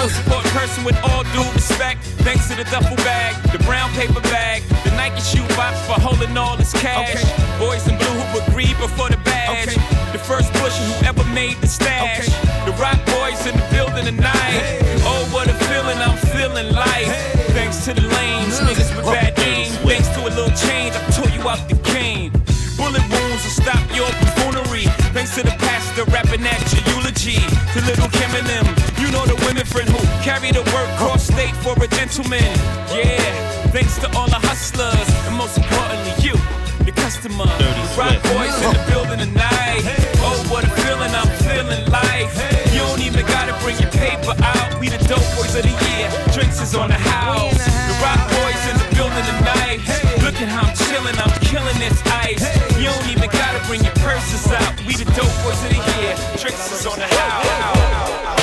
Most 0.00 0.16
important 0.24 0.54
person 0.54 0.82
with 0.82 0.96
all 1.04 1.24
due 1.24 1.44
respect. 1.52 2.00
Thanks 2.24 2.48
to 2.48 2.56
the 2.56 2.64
duffel 2.64 2.96
bag, 3.04 3.36
the 3.52 3.62
brown 3.64 3.90
paper 3.92 4.22
bag, 4.32 4.62
the 4.82 4.90
Nike 4.96 5.20
shoe 5.20 5.46
box 5.54 5.76
for 5.84 6.00
holding 6.00 6.34
all 6.38 6.56
this 6.56 6.72
cash. 6.72 7.20
Boys 7.60 7.86
in 7.86 7.98
blue 7.98 8.16
who 8.32 8.40
agreed 8.48 8.78
before 8.78 9.10
the 9.10 9.18
badge. 9.28 9.76
The 10.16 10.18
first 10.18 10.54
pusher 10.54 10.80
who 10.88 11.04
ever 11.04 11.22
made 11.36 11.58
the 11.60 11.66
stash. 11.66 12.28
The 12.64 12.72
rock 12.80 12.96
boys 13.12 13.44
in 13.44 13.52
the 13.52 13.66
building 13.68 14.06
tonight. 14.08 14.80
Oh, 15.04 15.28
what 15.36 15.52
a 15.52 15.54
feeling, 15.68 15.98
I'm 16.00 16.16
feeling 16.32 16.72
life. 16.72 17.12
Thanks 17.52 17.84
to 17.84 17.92
the 17.92 18.00
lanes, 18.00 18.58
niggas 18.58 18.96
with 18.96 19.04
bad 19.04 19.38
aim. 19.40 19.68
Thanks 19.84 20.08
to 20.16 20.24
a 20.24 20.32
little 20.32 20.56
change, 20.56 20.96
I 20.96 21.04
tore 21.12 21.28
you 21.28 21.44
out 21.46 21.60
the 21.68 21.76
game. 21.92 22.32
Bullet 22.80 23.04
wounds 23.04 23.44
will 23.44 23.52
stop 23.52 23.84
your 23.92 24.08
buffoonery. 24.24 24.88
Thanks 25.12 25.34
to 25.34 25.42
the 25.42 25.52
pastor 25.60 26.04
rapping 26.08 26.40
at 26.48 26.56
your 26.72 26.96
eulogy. 26.96 27.36
To 27.76 27.84
little 27.84 28.08
Kim 28.08 28.32
and 28.32 28.46
them, 28.48 28.79
you 29.10 29.16
know 29.16 29.26
the 29.26 29.34
women 29.46 29.66
friend 29.66 29.88
who 29.90 29.98
carry 30.22 30.52
the 30.52 30.62
work 30.70 30.90
cross 30.94 31.26
state 31.26 31.54
for 31.66 31.74
a 31.82 31.88
gentleman. 31.98 32.46
Yeah, 32.94 33.18
thanks 33.74 33.98
to 33.98 34.06
all 34.14 34.30
the 34.30 34.38
hustlers, 34.38 35.08
and 35.26 35.34
most 35.34 35.58
importantly, 35.58 36.14
you, 36.22 36.34
the 36.86 36.94
customer. 36.94 37.50
Rock 37.98 38.22
boys 38.30 38.54
in 38.62 38.70
the 38.70 38.84
building 38.86 39.18
tonight. 39.18 39.82
Oh, 40.22 40.38
what 40.46 40.62
a 40.62 40.70
feeling, 40.86 41.10
I'm 41.10 41.26
feeling 41.42 41.82
life. 41.90 42.30
You 42.70 42.86
don't 42.86 43.02
even 43.02 43.26
gotta 43.26 43.54
bring 43.66 43.74
your 43.82 43.90
paper 43.90 44.34
out. 44.46 44.78
We 44.78 44.88
the 44.88 45.02
dope 45.10 45.26
boys 45.34 45.58
of 45.58 45.66
the 45.66 45.74
year. 45.90 46.06
Drinks 46.30 46.62
is 46.62 46.78
on 46.78 46.94
the 46.94 47.00
house. 47.10 47.58
The 47.58 47.94
rock 47.98 48.22
boys 48.30 48.62
in 48.70 48.76
the 48.78 48.88
building 48.94 49.26
tonight. 49.26 49.82
Look 50.22 50.38
at 50.38 50.46
how 50.46 50.70
I'm 50.70 50.74
chilling, 50.86 51.18
I'm 51.18 51.34
killing 51.50 51.78
this 51.82 51.98
ice. 52.06 52.46
You 52.78 52.86
don't 52.86 53.08
even 53.10 53.26
gotta 53.26 53.58
bring 53.66 53.82
your 53.82 53.96
purses 54.06 54.46
out. 54.54 54.70
We 54.86 54.94
the 54.94 55.08
dope 55.18 55.34
boys 55.42 55.58
of 55.66 55.74
the 55.74 55.82
year. 55.98 56.14
Drinks 56.38 56.62
is 56.70 56.86
on 56.86 56.98
the 57.02 57.10
house. 57.10 58.39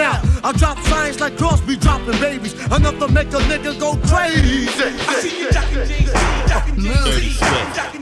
out. 0.00 0.24
I 0.44 0.52
drop 0.52 0.78
signs 0.80 1.20
like 1.20 1.36
Crosby 1.36 1.76
dropping 1.76 2.18
babies. 2.20 2.54
Enough 2.66 2.98
to 2.98 3.08
make 3.08 3.28
a 3.28 3.40
nigga 3.50 3.78
go 3.78 3.96
crazy. 4.08 4.68
I 5.08 5.20
see 5.20 5.40
you 5.40 5.48
jocking 5.48 5.86
jeans, 5.86 6.10
jocking 6.50 6.76
jeans, 6.80 7.38
jocking 7.76 8.01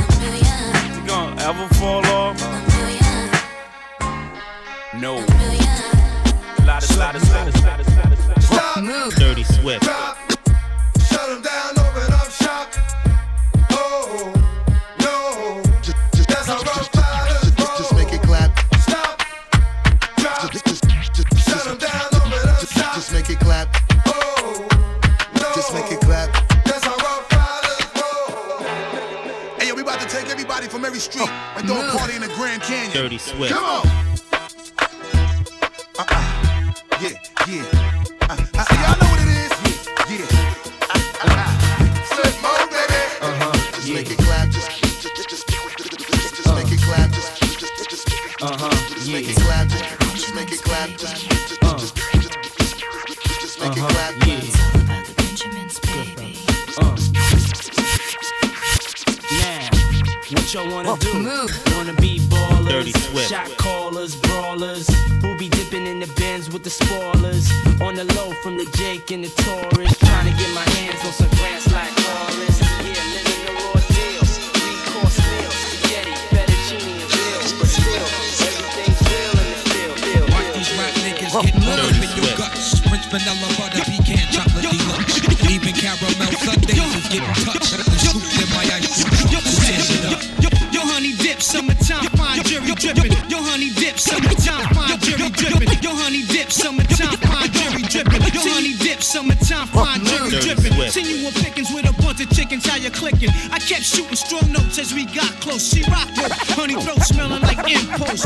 sundaes 87.11 87.41
is 87.41 87.43
getting 87.43 87.45
touched. 87.45 87.73
And 87.75 87.99
scooped 87.99 88.39
in 88.39 88.49
my 88.55 88.63
ice 88.71 89.03
cream 89.03 89.27
truck. 89.27 89.43
Wu 89.43 89.51
tears 89.59 89.89
it 89.91 90.05
up? 90.07 90.21
Yo, 90.39 90.49
yo, 90.71 90.81
honey 90.87 91.13
dip, 91.13 91.41
summertime, 91.41 92.07
fine 92.15 92.43
jury 92.43 92.75
dripping. 92.75 93.11
Yo, 93.29 93.37
honey 93.41 93.69
dip, 93.71 93.99
summertime, 93.99 94.67
fine 94.73 94.99
jury 94.99 95.29
dripping. 95.29 95.69
Yo, 95.83 95.91
honey 95.95 96.23
dip, 96.27 96.51
summertime, 96.51 97.17
fine 97.19 97.51
jury 97.51 97.83
dripping. 97.83 98.21
Yo, 98.33 98.41
honey 98.51 98.73
dip, 98.77 99.01
summertime, 99.01 99.67
fine 99.67 100.03
jury 100.05 100.31
Dirty 100.31 100.47
dripping. 100.47 100.73
Swift. 100.73 100.93
Seen 100.93 101.05
you 101.05 101.27
on 101.27 101.33
pickings 101.33 101.71
with 101.73 101.89
a 101.89 101.93
bunch 102.01 102.21
of 102.21 102.29
chickens, 102.31 102.65
how 102.65 102.77
you 102.77 102.91
clicking? 102.91 103.29
I 103.51 103.59
kept 103.59 103.83
shooting 103.83 104.15
strong 104.15 104.51
notes 104.51 104.79
as 104.79 104.93
we 104.93 105.05
got 105.05 105.31
close. 105.41 105.67
She 105.67 105.83
rock 105.91 106.07
with 106.15 106.31
honey 106.55 106.75
throat 106.81 107.01
smelling 107.03 107.41
like 107.41 107.59
impulse. 107.67 108.23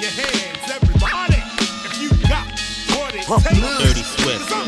Your 0.00 0.12
hands, 0.12 0.68
everybody. 0.70 1.40
If 1.88 1.94
you 2.02 2.10
got 2.28 2.46
what 2.96 3.14
it 3.14 3.24
takes. 3.24 3.78
Dirty 3.80 4.02
Swift. 4.02 4.65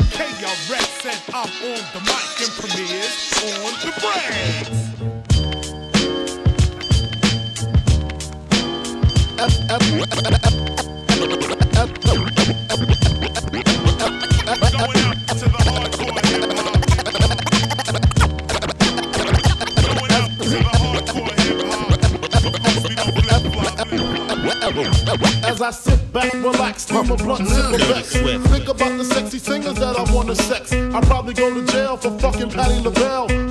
Steam 27.05 27.11
a 27.11 27.23
blunt, 27.23 27.49
Dirty 27.49 28.37
Think 28.49 28.67
about 28.67 28.97
the 28.97 29.05
sexy 29.05 29.39
singers 29.39 29.75
that 29.75 29.97
I 29.97 30.13
wanna 30.13 30.35
sex. 30.35 30.73
I'd 30.73 31.03
probably 31.03 31.33
go 31.33 31.53
to 31.53 31.65
jail 31.71 31.97
for 31.97 32.17
fucking 32.19 32.49
Patti 32.49 32.81
LaBelle. 32.81 33.48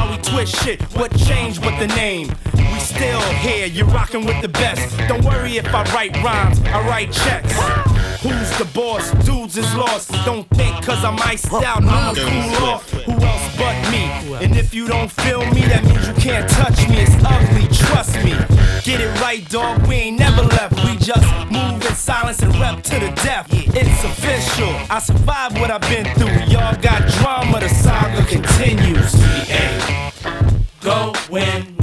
How 0.00 0.10
we 0.10 0.16
twist 0.22 0.56
shit. 0.62 0.82
What 0.96 1.14
changed 1.16 1.64
with 1.64 1.78
the 1.78 1.88
name? 1.88 2.28
We 2.54 2.80
still 2.80 3.20
here, 3.44 3.66
you're 3.66 3.86
rocking 3.86 4.24
with 4.24 4.40
the 4.40 4.48
best. 4.48 4.96
Don't 5.08 5.24
worry 5.24 5.58
if 5.58 5.66
I 5.74 5.82
write 5.92 6.16
rhymes, 6.22 6.60
I 6.60 6.86
write 6.88 7.12
checks. 7.12 7.89
Who's 8.22 8.58
the 8.58 8.66
boss? 8.74 9.10
Dudes 9.24 9.56
is 9.56 9.74
lost. 9.74 10.12
Don't 10.26 10.46
think 10.50 10.84
cause 10.84 11.02
I'm 11.02 11.18
iced 11.20 11.50
out, 11.54 11.82
I'ma 11.82 12.12
cool 12.12 12.68
off. 12.68 12.90
Who 12.90 13.12
else 13.12 13.56
but 13.56 13.90
me? 13.90 14.44
And 14.44 14.54
if 14.56 14.74
you 14.74 14.86
don't 14.86 15.10
feel 15.10 15.40
me, 15.54 15.62
that 15.62 15.82
means 15.84 16.06
you 16.06 16.12
can't 16.12 16.46
touch 16.46 16.86
me. 16.86 16.96
It's 16.98 17.16
ugly, 17.24 17.66
trust 17.74 18.16
me. 18.16 18.32
Get 18.84 19.00
it 19.00 19.20
right, 19.22 19.48
dog. 19.48 19.86
We 19.86 19.94
ain't 19.94 20.18
never 20.18 20.42
left. 20.42 20.74
We 20.84 20.98
just 20.98 21.26
move 21.50 21.82
in 21.82 21.94
silence 21.94 22.42
and 22.42 22.54
rep 22.56 22.82
to 22.82 23.00
the 23.00 23.10
death. 23.24 23.46
It's 23.50 24.04
official. 24.04 24.68
I 24.90 24.98
survived 24.98 25.58
what 25.58 25.70
I've 25.70 25.80
been 25.82 26.04
through. 26.16 26.44
Y'all 26.52 26.76
got 26.82 27.08
drama, 27.20 27.60
the 27.60 27.70
saga 27.70 28.22
continues. 28.26 29.14
We 29.14 29.54
ain't 29.54 30.14
going 30.82 31.79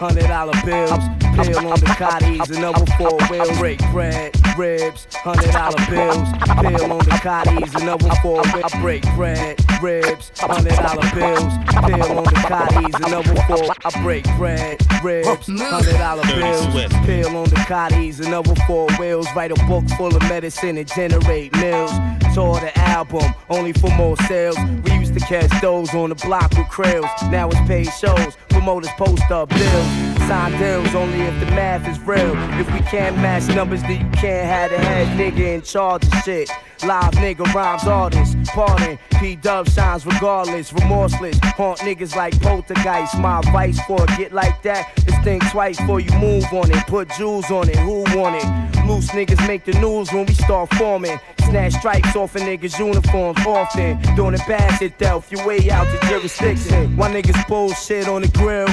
hundred 0.00 0.28
dollar 0.28 0.54
bills, 0.64 1.04
pill 1.44 1.58
on 1.72 1.80
the 1.80 1.86
cotties, 1.86 2.56
another 2.56 2.86
four 2.98 3.18
wheels. 3.28 3.58
Break 3.58 3.78
bread, 3.90 4.34
ribs, 4.56 5.06
hundred 5.10 5.52
dollar 5.52 5.78
bills, 5.88 6.28
pill 6.60 6.92
on 6.92 6.98
the 7.04 7.18
cotties, 7.22 7.74
another 7.80 8.10
four 8.22 8.42
wheels. 8.52 8.72
I 8.72 8.80
break 8.80 9.02
bread, 9.14 9.58
ribs, 9.82 10.32
hundred 10.36 10.76
dollar 10.76 11.08
bills, 11.14 11.52
pill 11.86 12.18
on 12.18 12.24
the 12.24 12.40
cotties, 12.48 13.06
another 13.06 13.34
four. 13.42 13.74
I 13.84 14.02
break 14.02 14.24
bread, 14.36 14.80
ribs, 15.02 15.46
hundred 15.46 15.98
dollar 15.98 16.22
Dirty 16.22 16.40
bills, 16.40 16.72
Swift. 16.72 16.94
pill 17.06 17.36
on 17.36 17.48
the 17.48 17.56
cotties, 17.66 18.20
another 18.24 18.54
four 18.66 18.88
wheels. 18.98 19.26
Write 19.34 19.52
a 19.52 19.66
book 19.66 19.84
full 19.96 20.14
of 20.14 20.22
medicine 20.22 20.76
and 20.78 20.88
generate 20.88 21.52
mills. 21.56 21.92
Tour 22.34 22.60
the 22.60 22.70
album, 22.78 23.34
only 23.48 23.72
for 23.72 23.90
more 23.96 24.16
sales. 24.28 24.56
We 24.84 24.92
used 24.94 25.14
to 25.14 25.20
catch 25.20 25.50
those 25.60 25.92
on 25.94 26.10
the 26.10 26.14
block 26.14 26.50
with 26.50 26.68
krills. 26.68 27.10
Now 27.30 27.48
it's 27.48 27.60
paid 27.66 27.90
shows, 27.92 28.36
promoters 28.48 28.90
post 28.96 29.28
up 29.30 29.48
bills. 29.48 30.09
Sign 30.30 30.56
deals 30.60 30.94
only 30.94 31.22
if 31.22 31.40
the 31.40 31.46
math 31.46 31.88
is 31.88 31.98
real. 32.06 32.36
If 32.60 32.72
we 32.72 32.78
can't 32.82 33.16
match 33.16 33.48
numbers, 33.48 33.82
then 33.82 34.06
you 34.06 34.10
can't 34.12 34.46
have 34.46 34.70
the 34.70 34.78
head 34.78 35.08
nigga 35.18 35.56
in 35.56 35.62
charge 35.62 36.04
of 36.04 36.14
shit. 36.22 36.48
Live 36.84 37.14
nigga 37.14 37.52
rhymes 37.52 37.82
artists, 37.82 38.36
pardon. 38.50 38.96
P 39.18 39.34
Dub 39.34 39.68
shines 39.68 40.06
regardless, 40.06 40.72
remorseless. 40.72 41.36
Haunt 41.56 41.80
niggas 41.80 42.14
like 42.14 42.40
poltergeist. 42.40 43.18
My 43.18 43.40
advice 43.40 43.80
for 43.88 44.04
a 44.04 44.06
get 44.16 44.32
like 44.32 44.62
that 44.62 44.96
is 44.98 45.18
think 45.24 45.42
twice 45.50 45.80
before 45.80 45.98
you 45.98 46.12
move 46.20 46.44
on 46.52 46.70
it. 46.70 46.86
Put 46.86 47.10
jewels 47.18 47.50
on 47.50 47.68
it, 47.68 47.78
who 47.78 48.04
want 48.16 48.36
it? 48.36 48.86
Loose 48.86 49.10
niggas 49.10 49.44
make 49.48 49.64
the 49.64 49.72
news 49.80 50.12
when 50.12 50.26
we 50.26 50.34
start 50.34 50.72
forming. 50.74 51.18
Snatch 51.40 51.72
stripes 51.72 52.14
off 52.14 52.36
of 52.36 52.42
niggas' 52.42 52.78
uniforms 52.78 53.44
often. 53.44 54.00
Doing 54.14 54.34
it 54.34 54.42
bad 54.46 54.80
itself, 54.80 55.32
your 55.32 55.44
way 55.44 55.68
out 55.72 55.88
the 55.88 56.06
jurisdiction. 56.06 56.96
Why 56.96 57.10
niggas 57.10 57.48
bullshit 57.48 58.06
on 58.06 58.22
the 58.22 58.28
grill? 58.28 58.68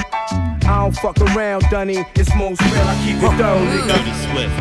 I 0.70 0.82
don't 0.82 0.96
fuck 0.98 1.18
around, 1.22 1.64
Dunny. 1.72 2.06
It's 2.16 2.36
most 2.36 2.62
real, 2.62 2.74
I 2.74 2.96
keep 3.06 3.16
it 3.16 3.38
thorough, 3.38 3.66
nigga. 3.66 3.96
Swift. 4.28 4.58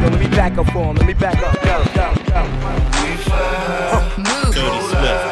Yo, 0.00 0.06
let 0.08 0.18
me 0.18 0.28
back 0.28 0.56
up 0.56 0.66
for 0.68 0.84
him. 0.84 0.96
Let 0.96 1.06
me 1.06 1.12
back 1.12 1.36
up. 1.42 1.54
Go, 1.62 1.84
go, 1.94 2.14
go. 2.26 2.42
Dirty 4.52 4.80
Swift. 4.88 5.29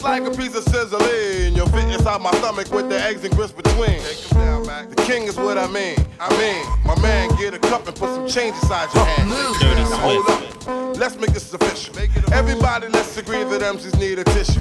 Just 0.00 0.04
like 0.04 0.32
a 0.32 0.36
piece 0.36 0.54
of 0.54 0.64
sizzling, 0.64 1.54
you'll 1.54 1.68
fit 1.68 1.84
inside 1.92 2.20
my 2.20 2.30
stomach 2.38 2.70
with 2.72 2.88
the 2.88 2.98
eggs 3.00 3.24
and 3.24 3.34
grits 3.34 3.52
between. 3.52 4.00
The 4.30 5.02
king 5.06 5.24
is 5.24 5.36
what 5.36 5.58
I 5.58 5.66
mean. 5.66 5.96
I 6.18 6.30
mean, 6.38 6.64
my 6.86 6.98
man, 7.02 7.28
get 7.36 7.54
a 7.54 7.58
cup 7.58 7.86
and 7.86 7.94
put 7.96 8.08
some 8.14 8.28
change 8.28 8.54
inside 8.56 8.92
your 8.94 9.04
hand. 9.04 9.30
Dirty 9.60 9.82
hold 9.82 10.26
up. 10.30 10.96
Let's 10.96 11.16
make 11.16 11.32
this 11.32 11.52
official. 11.52 11.98
Everybody, 12.32 12.88
let's 12.88 13.16
agree 13.16 13.44
that 13.44 13.60
MCs 13.60 13.98
need 13.98 14.18
a 14.18 14.24
tissue. 14.24 14.60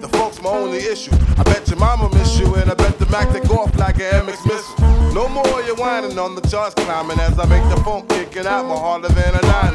The 0.00 0.08
folks, 0.08 0.40
my 0.40 0.50
only 0.50 0.78
issue. 0.78 1.12
I 1.36 1.42
bet 1.42 1.68
your 1.68 1.78
mama 1.78 2.08
miss 2.14 2.38
you, 2.38 2.54
and 2.54 2.70
I 2.70 2.74
bet 2.74 2.98
the 2.98 3.06
Mac 3.06 3.30
take 3.30 3.50
off 3.50 3.76
like 3.76 3.96
an 3.96 4.26
MX 4.26 4.46
missile. 4.46 5.12
No 5.14 5.28
more 5.28 5.62
you 5.62 5.74
whining 5.74 6.18
on 6.18 6.34
the 6.34 6.42
charts 6.42 6.74
climbing 6.74 7.18
as 7.18 7.38
I 7.38 7.46
make 7.46 7.64
the 7.74 7.82
phone 7.82 8.06
kicking 8.06 8.46
out 8.46 8.66
more 8.66 8.78
harder 8.78 9.08
than 9.08 9.34
a 9.34 9.42
nine. 9.42 9.74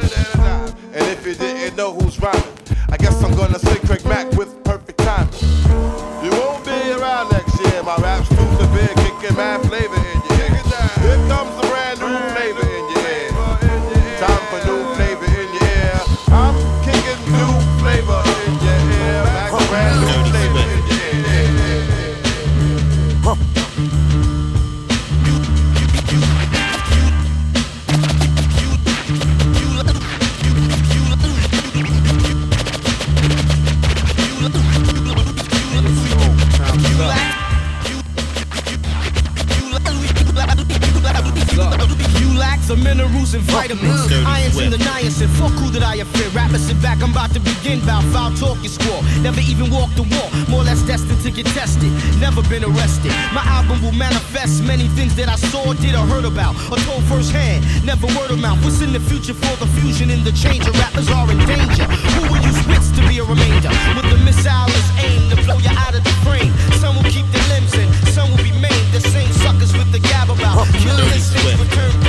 And 0.93 1.05
if 1.07 1.25
you 1.25 1.35
didn't 1.35 1.75
know 1.75 1.93
who's 1.93 2.19
rhyming, 2.19 2.43
I 2.91 2.97
guess 2.97 3.21
I'm 3.23 3.35
gonna 3.35 3.59
say 3.59 3.77
Craig 3.85 4.03
Mack 4.05 4.31
with 4.33 4.63
perfect 4.63 4.97
timing. 4.99 5.33
You 6.23 6.31
won't 6.31 6.65
be 6.65 6.91
around 6.91 7.31
next 7.31 7.59
year. 7.59 7.83
My 7.83 7.95
rap's 7.97 8.29
too 8.29 8.49
severe, 8.57 8.93
kicking 8.95 9.37
mad 9.37 9.61
flavor 9.67 9.95
in 9.95 10.21
your 10.29 10.39
ear. 10.45 10.63
Here 11.03 11.27
comes 11.27 11.58
Lack 42.67 42.83
minerals 42.83 43.33
and 43.33 43.43
vitamins. 43.43 44.07
Dirty 44.07 44.25
Irons 44.25 44.59
in 44.59 44.71
the 44.71 44.77
niacin. 44.77 45.29
Fuck 45.39 45.51
who 45.61 45.69
that 45.71 45.83
I 45.83 46.03
fear. 46.03 46.29
Rappers 46.29 46.67
sit 46.67 46.81
back, 46.81 47.01
I'm 47.01 47.11
about 47.11 47.31
to 47.33 47.39
begin. 47.39 47.79
Bout 47.85 48.03
foul 48.11 48.31
talking 48.35 48.69
squall. 48.69 49.01
Never 49.21 49.39
even 49.41 49.69
walked 49.71 49.95
the 49.95 50.03
wall. 50.03 50.29
More 50.49 50.61
or 50.61 50.67
less 50.67 50.81
destined 50.83 51.21
to 51.21 51.31
get 51.31 51.45
tested. 51.47 51.91
Never 52.19 52.41
been 52.49 52.63
arrested. 52.63 53.11
My 53.33 53.43
album 53.45 53.81
will 53.81 53.95
manifest 53.95 54.63
many 54.63 54.87
things 54.97 55.15
that 55.15 55.29
I 55.29 55.35
saw, 55.35 55.73
did, 55.73 55.95
or 55.95 56.05
heard 56.05 56.25
about. 56.25 56.55
Or 56.71 56.77
told 56.85 57.03
firsthand. 57.05 57.63
Never 57.85 58.07
word 58.17 58.31
of 58.31 58.39
mouth. 58.39 58.59
What's 58.63 58.81
in 58.81 58.93
the 58.93 58.99
future 58.99 59.33
for 59.33 59.55
the 59.57 59.67
fusion 59.79 60.09
and 60.09 60.23
the 60.23 60.33
change? 60.33 60.67
of 60.67 60.75
Rappers 60.79 61.09
are 61.09 61.29
in 61.31 61.39
danger. 61.45 61.85
Who 61.85 62.33
will 62.33 62.43
use 62.43 62.59
wits 62.67 62.91
to 62.97 63.01
be 63.07 63.19
a 63.19 63.23
remainder? 63.23 63.71
With 63.95 64.09
the 64.09 64.19
missile 64.25 64.69
is 64.69 64.89
aimed 64.99 65.31
to 65.31 65.37
blow 65.45 65.57
you 65.57 65.71
out 65.73 65.95
of 65.95 66.03
the 66.03 66.15
frame. 66.25 66.51
Some 66.81 66.95
will 66.97 67.09
keep 67.09 67.25
their 67.31 67.45
limbs 67.55 67.73
in, 67.73 67.87
some 68.11 68.29
will 68.29 68.43
be 68.43 68.51
maimed. 68.51 68.89
The 68.91 69.01
same 69.01 69.31
suckers 69.41 69.73
with 69.73 69.91
the 69.91 69.99
gab 69.99 70.29
about. 70.29 70.67
Killing 70.83 71.21
Swift. 71.21 71.59
return 71.59 72.08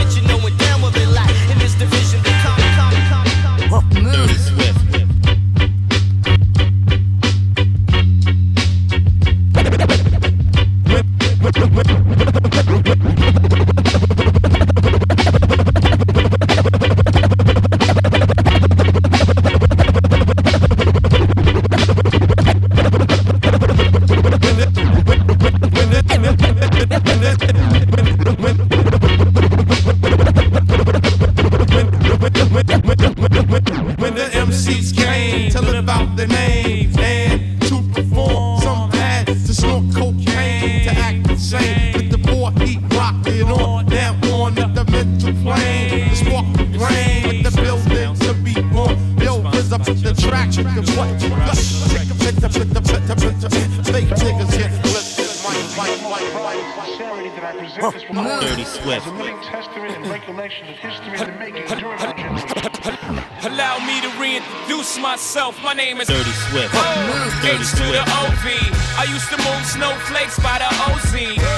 myself. 65.11 65.59
My 65.65 65.75
name 65.75 65.99
is 65.99 66.07
Dirty 66.07 66.31
Swift. 66.47 66.71
Oh, 66.71 67.43
Dirty 67.43 67.67
H 67.67 67.75
to 67.75 67.83
the 67.83 67.99
Swift. 67.99 68.23
OV. 68.23 68.47
I 68.95 69.11
used 69.11 69.27
to 69.35 69.39
move 69.43 69.63
snowflakes 69.67 70.39
by 70.39 70.63
the 70.63 70.71
OZ. 70.87 71.11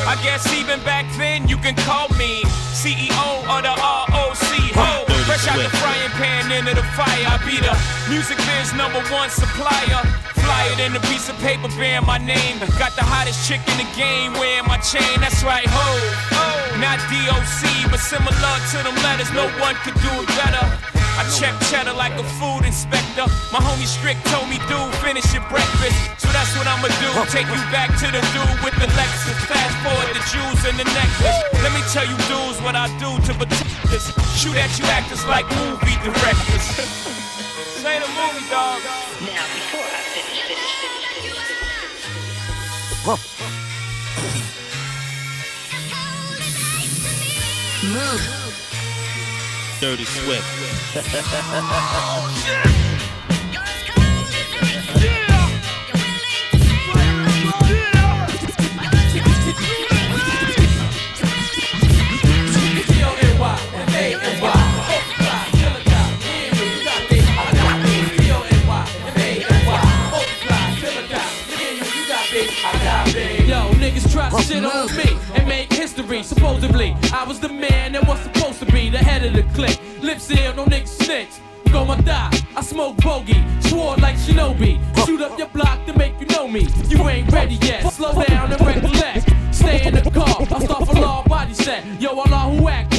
I 0.09 0.17
guess 0.25 0.49
even 0.57 0.81
back 0.89 1.05
then 1.21 1.45
you 1.53 1.61
can 1.61 1.77
call 1.85 2.09
me 2.17 2.49
CEO 2.73 3.29
of 3.45 3.61
the 3.61 3.75
ROC. 3.77 4.49
Ho, 4.73 5.05
fresh 5.29 5.45
out 5.53 5.61
the 5.61 5.69
frying 5.85 6.15
pan 6.17 6.49
into 6.49 6.73
the 6.73 6.87
fire. 6.97 7.29
I 7.29 7.37
be 7.45 7.61
the 7.61 7.77
music 8.09 8.41
biz 8.41 8.73
number 8.73 9.05
one 9.13 9.29
supplier. 9.29 10.01
Fly 10.41 10.73
it 10.73 10.81
in 10.81 10.97
a 10.97 11.03
piece 11.13 11.29
of 11.29 11.37
paper 11.45 11.69
bearing 11.77 12.09
my 12.09 12.17
name. 12.17 12.57
Got 12.81 12.97
the 12.97 13.05
hottest 13.05 13.45
chick 13.45 13.61
in 13.69 13.77
the 13.77 13.89
game 13.93 14.33
wearing 14.41 14.65
my 14.65 14.81
chain. 14.81 15.21
That's 15.21 15.45
right, 15.45 15.69
ho. 15.69 15.89
Not 16.81 16.97
DOC, 17.13 17.93
but 17.93 18.01
similar 18.01 18.55
to 18.73 18.77
them 18.81 18.97
letters. 19.05 19.29
No 19.37 19.45
one 19.61 19.77
could 19.85 20.01
do 20.01 20.13
it 20.25 20.29
better. 20.41 20.92
I 21.23 21.31
check 21.39 21.55
cheddar 21.71 21.95
like 21.95 22.19
a 22.19 22.27
food 22.43 22.67
inspector. 22.67 23.23
My 23.55 23.63
homie 23.63 23.87
Strick 23.87 24.19
told 24.35 24.51
me, 24.51 24.59
dude, 24.67 24.91
finish 24.99 25.23
your 25.31 25.47
breakfast. 25.47 25.95
So 26.19 26.27
that's 26.35 26.51
what 26.59 26.67
I'ma 26.67 26.91
do. 26.99 27.15
Take 27.31 27.47
you 27.47 27.63
back 27.71 27.95
to 28.03 28.11
the 28.11 28.19
dude 28.35 28.59
with 28.67 28.75
the 28.83 28.91
Lexus. 28.99 29.39
Fast 29.47 29.71
forward 29.87 30.11
the 30.19 30.23
jewels 30.35 30.67
and 30.67 30.75
the 30.75 30.83
necklace. 30.83 31.39
Let 31.63 31.71
me 31.79 31.83
tell 31.95 32.03
you, 32.03 32.19
dudes, 32.27 32.59
what 32.67 32.75
I 32.75 32.91
do 32.99 33.07
to 33.23 33.33
protect 33.39 33.71
this. 33.87 34.11
Shoot 34.35 34.59
at 34.59 34.75
you 34.83 34.85
actors 34.91 35.23
like 35.31 35.47
movie 35.63 35.95
directors. 36.03 36.67
this 36.75 37.87
ain't 37.87 38.03
a 38.03 38.11
movie, 38.19 38.43
dog. 38.51 38.83
Now, 39.23 39.47
before 39.47 39.87
I 39.87 40.03
finish, 40.11 40.43
finish, 40.43 40.75
finish, 40.83 41.39
Move. 47.95 48.43
Dirty 49.79 50.05
Swift. 50.05 50.82
Yo, 50.93 51.01
niggas 73.81 74.13
try 74.13 74.29
shit 74.43 74.63
on 74.65 74.95
me 74.97 75.02
history. 75.83 76.23
Supposedly, 76.23 76.95
I 77.13 77.25
was 77.25 77.41
the 77.41 77.49
man 77.49 77.93
that 77.93 78.07
was 78.07 78.21
supposed 78.21 78.61
to 78.61 78.67
be 78.67 78.89
the 78.89 78.99
head 78.99 79.25
of 79.25 79.33
the 79.33 79.43
clique. 79.53 79.81
Lip 80.01 80.21
seal, 80.21 80.55
no 80.55 80.65
niggas 80.65 81.03
snitch. 81.03 81.35
Go 81.73 81.85
my 81.85 81.97
die, 82.03 82.31
I 82.55 82.61
smoke 82.63 82.99
bogey, 82.99 83.43
swore 83.61 83.97
like 83.97 84.17
Shinobi. 84.17 84.73
Shoot 85.05 85.23
up 85.23 85.37
your 85.39 85.49
block 85.49 85.85
to 85.87 85.93
make 85.99 86.15
you 86.21 86.27
know 86.27 86.47
me. 86.47 86.69
You 86.87 87.09
ain't 87.09 87.33
ready 87.33 87.57
yet. 87.67 87.93
Slow 87.93 88.13
down 88.13 88.53
and 88.53 88.61
recollect. 88.61 89.33
Stay 89.53 89.85
in 89.85 89.95
the 89.95 90.09
car, 90.11 90.37
I 90.55 90.65
start 90.65 90.87
for 90.87 90.95
law 90.95 91.25
body 91.25 91.55
set. 91.55 91.85
Yo, 92.01 92.11
Allah 92.11 92.55
who 92.55 92.69
act 92.69 92.92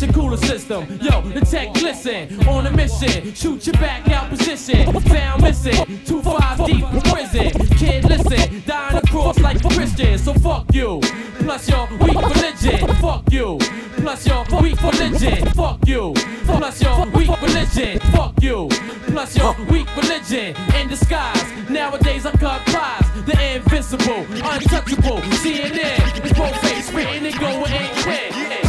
Air 0.00 0.06
condition 0.06 0.22
cooler 0.22 0.36
system. 0.36 1.00
Yo, 1.02 1.22
the 1.22 1.40
tech 1.40 1.74
glisten. 1.74 2.46
On 2.48 2.66
a 2.66 2.70
mission, 2.70 3.34
shoot 3.34 3.66
your 3.66 3.74
back 3.74 4.08
out 4.10 4.30
position. 4.30 4.92
Found 5.00 5.42
missing, 5.42 6.00
two 6.04 6.22
five 6.22 6.64
deep 6.66 6.84
in 6.84 7.00
prison. 7.00 7.50
Kid, 7.76 8.04
listen, 8.04 8.62
dying 8.64 8.96
across 8.96 9.38
like 9.40 9.60
Christians. 9.60 10.22
So 10.24 10.34
fuck 10.34 10.72
you. 10.72 11.00
Plus 11.40 11.68
your 11.68 11.88
weak 12.00 12.14
religion. 12.14 12.86
Fuck 12.96 13.32
you. 13.32 13.58
Plus 13.96 14.26
your 14.26 14.44
weak 14.62 14.80
religion. 14.80 15.46
Fuck 15.54 15.80
you. 15.86 16.12
Plus 16.44 16.80
your 16.80 17.06
weak 17.06 17.42
religion. 17.42 17.98
Fuck 18.12 18.40
you. 18.40 18.68
Plus 19.08 19.36
your 19.36 19.56
weak 19.68 19.88
religion. 19.96 20.54
In 20.76 20.88
disguise. 20.88 21.44
Nowadays 21.68 22.24
I 22.24 22.30
cut 22.32 22.64
pies. 22.66 23.24
The 23.26 23.56
invincible, 23.56 24.24
untouchable. 24.44 25.20
CNN 25.42 26.08
both 26.38 26.56
face 26.60 26.86
spitting 26.86 27.26
and 27.26 27.40
going 27.40 27.72
ain't 27.72 28.67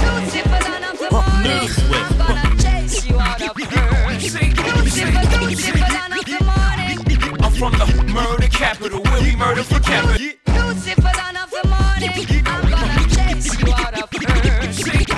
dirty 1.49 1.67
sweat. 1.67 2.11
I'm 2.11 2.17
gonna 2.17 2.55
chase 2.61 3.05
you 3.07 3.19
out 3.19 3.41
of 3.41 3.55
her. 3.57 4.19
Zippa-doo, 4.19 5.55
zippa-down 5.55 6.11
of 6.13 6.25
the 6.25 6.39
morning. 6.49 6.97
I'm 7.43 7.51
from 7.51 7.73
the 7.73 7.85
murder 8.13 8.47
capital, 8.47 9.01
where 9.01 9.21
we 9.21 9.35
murder 9.35 9.63
for 9.63 9.79
capital. 9.79 10.27
Lucifer, 10.47 11.11
down 11.19 11.37
of 11.37 11.49
the 11.49 11.63
morning. 11.67 12.43
I'm 12.45 12.69
gonna 12.69 13.07
chase 13.15 13.59
you 13.59 13.71
out 13.73 13.93
of 14.01 14.09
her. 14.13 14.27
Lucifer, 14.65 15.15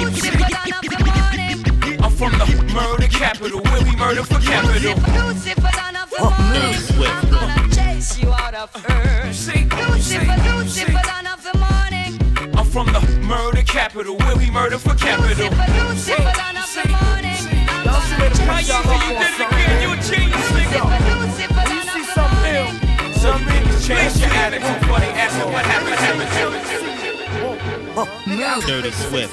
Lucifer, 0.00 0.48
down 0.56 0.72
of 0.72 0.84
the 0.92 0.98
morning. 1.10 1.56
I'm 2.04 2.10
from 2.10 2.32
the 2.38 2.46
murder 2.74 3.08
capital, 3.08 3.60
where 3.62 3.82
we 3.84 3.96
murder 3.96 4.24
for 4.24 4.40
capital. 4.40 4.94
Lucifer, 5.16 5.72
down 5.76 5.96
of 5.96 6.10
the 6.10 6.20
morning. 6.20 6.76
I'm 7.06 7.30
gonna 7.30 7.68
chase 7.74 8.18
you 8.18 8.32
out 8.32 8.54
of 8.54 8.70
her. 8.84 9.26
Lucifer, 9.26 10.36
Lucifer, 10.46 11.02
down 11.04 11.26
of 11.26 11.42
the 11.42 11.54
morning. 11.58 12.12
I'm 12.56 12.64
from 12.64 12.86
the 12.92 13.00
murder 13.26 13.62
capital, 13.62 14.16
where 14.16 14.36
we 14.36 14.50
murder 14.50 14.78
for 14.78 14.94
capital. 14.94 15.50
Lucifer, 15.50 16.32
son 16.34 16.56
of 16.56 16.66
the 16.72 16.88
morning. 16.88 17.42
I'm 17.68 18.08
gonna 18.18 18.30
chase 18.30 18.68
you 18.68 18.78
You 18.86 19.18
did 19.18 19.34
it 19.34 19.42
again, 19.46 19.82
you 19.82 19.90
a 19.90 19.96
genius, 20.06 20.48
nigga. 20.54 20.82
You 21.70 21.82
see 21.90 22.04
something 22.14 22.54
ill. 22.54 22.70
Some 23.18 23.42
niggas 23.42 23.86
change 23.86 24.16
your 24.22 24.30
attitude 24.30 24.80
for 24.86 24.98
they 25.00 25.10
asking 25.10 25.52
what 25.52 25.64
happened, 25.66 26.00
happened, 26.06 26.30
happened. 26.30 26.86
Dirty 28.66 28.90
Swift. 28.90 29.32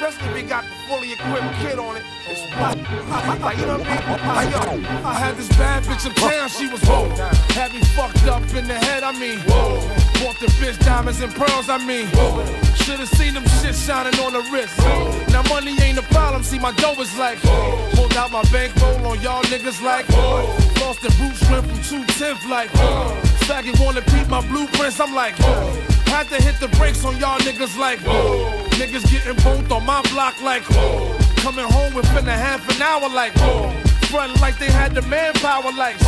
Especially 0.00 0.28
if 0.28 0.36
he 0.36 0.42
got 0.44 0.62
the 0.62 0.70
fully 0.86 1.12
equipped 1.12 1.58
kid 1.58 1.76
on 1.76 1.96
it. 1.96 2.04
It's 2.30 2.46
whoa. 2.54 2.70
Like, 3.42 3.58
you 3.58 3.66
know 3.66 3.78
what 3.78 3.88
I 3.88 3.98
mean? 3.98 4.28
Like, 4.30 4.50
yo, 4.54 5.02
I 5.02 5.14
had 5.14 5.36
this 5.36 5.48
bad 5.58 5.82
bitch 5.82 6.06
in 6.06 6.14
town, 6.14 6.48
she 6.48 6.68
was 6.68 6.80
whoa. 6.86 7.10
Had 7.58 7.74
me 7.74 7.80
fucked 7.98 8.22
up 8.30 8.46
in 8.54 8.68
the 8.68 8.78
head, 8.78 9.02
I 9.02 9.10
mean. 9.18 9.40
Whoa. 9.40 9.82
Bought 10.22 10.38
the 10.38 10.46
bitch 10.62 10.78
diamonds 10.86 11.20
and 11.20 11.34
pearls, 11.34 11.68
I 11.68 11.78
mean. 11.84 12.06
Whoa. 12.14 12.46
Should've 12.78 13.08
seen 13.18 13.34
them 13.34 13.42
shit 13.58 13.74
shining 13.74 14.14
on 14.20 14.34
the 14.34 14.42
wrist. 14.54 14.78
Now 15.34 15.42
money 15.50 15.74
ain't 15.82 15.98
a 15.98 16.06
problem, 16.14 16.44
see 16.44 16.60
my 16.60 16.70
dough 16.78 16.94
is 17.02 17.18
like. 17.18 17.42
Pulled 17.98 18.14
out 18.14 18.30
my 18.30 18.42
bankroll 18.54 19.04
on 19.04 19.20
y'all 19.20 19.42
niggas 19.50 19.82
like. 19.82 20.08
Lost 20.78 21.02
the 21.02 21.10
boot 21.18 21.34
shrimp 21.42 21.66
from 21.66 22.06
210th 22.06 22.48
like. 22.48 22.70
Faggot 23.50 23.84
wanna 23.84 24.02
peep 24.02 24.28
my 24.28 24.46
blueprints, 24.46 25.00
I'm 25.00 25.12
like. 25.12 25.34
Had 26.06 26.28
to 26.28 26.40
hit 26.40 26.54
the 26.60 26.68
brakes 26.78 27.04
on 27.04 27.18
y'all 27.18 27.40
niggas 27.40 27.76
like. 27.76 27.98
Niggas 28.78 29.10
getting 29.10 29.34
both 29.42 29.72
on 29.72 29.84
my 29.84 30.00
block 30.12 30.40
like. 30.40 30.62
Coming 31.42 31.64
home 31.64 31.94
within 31.94 32.28
a 32.28 32.38
half 32.46 32.62
an 32.72 32.80
hour 32.80 33.08
like. 33.08 33.32
Front 34.06 34.40
like 34.40 34.56
they 34.58 34.70
had 34.70 34.94
the 34.94 35.02
manpower 35.02 35.72
like. 35.72 36.00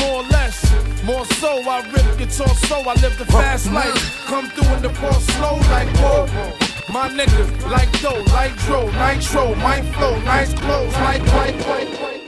More 0.00 0.22
or 0.22 0.22
less. 0.22 0.56
More 1.04 1.26
so, 1.26 1.60
I 1.68 1.80
rip 1.90 2.16
guitar 2.16 2.48
so 2.48 2.80
I 2.80 2.94
live 3.02 3.18
the 3.18 3.26
fast 3.26 3.70
life. 3.70 4.24
Come 4.24 4.48
through 4.48 4.74
in 4.76 4.82
the 4.82 4.88
ball 5.00 5.20
slow 5.36 5.56
like 5.68 5.88
whoa. 5.98 6.26
My 6.90 7.10
nigga, 7.10 7.70
like 7.70 7.92
dough, 8.00 8.24
like 8.32 8.56
dro, 8.64 8.90
nitro, 8.92 9.54
my 9.56 9.82
flow, 9.92 10.18
nice 10.20 10.54
clothes, 10.54 10.94
like, 10.94 11.20
like, 11.34 11.66
like, 11.66 12.00
like. 12.00 12.27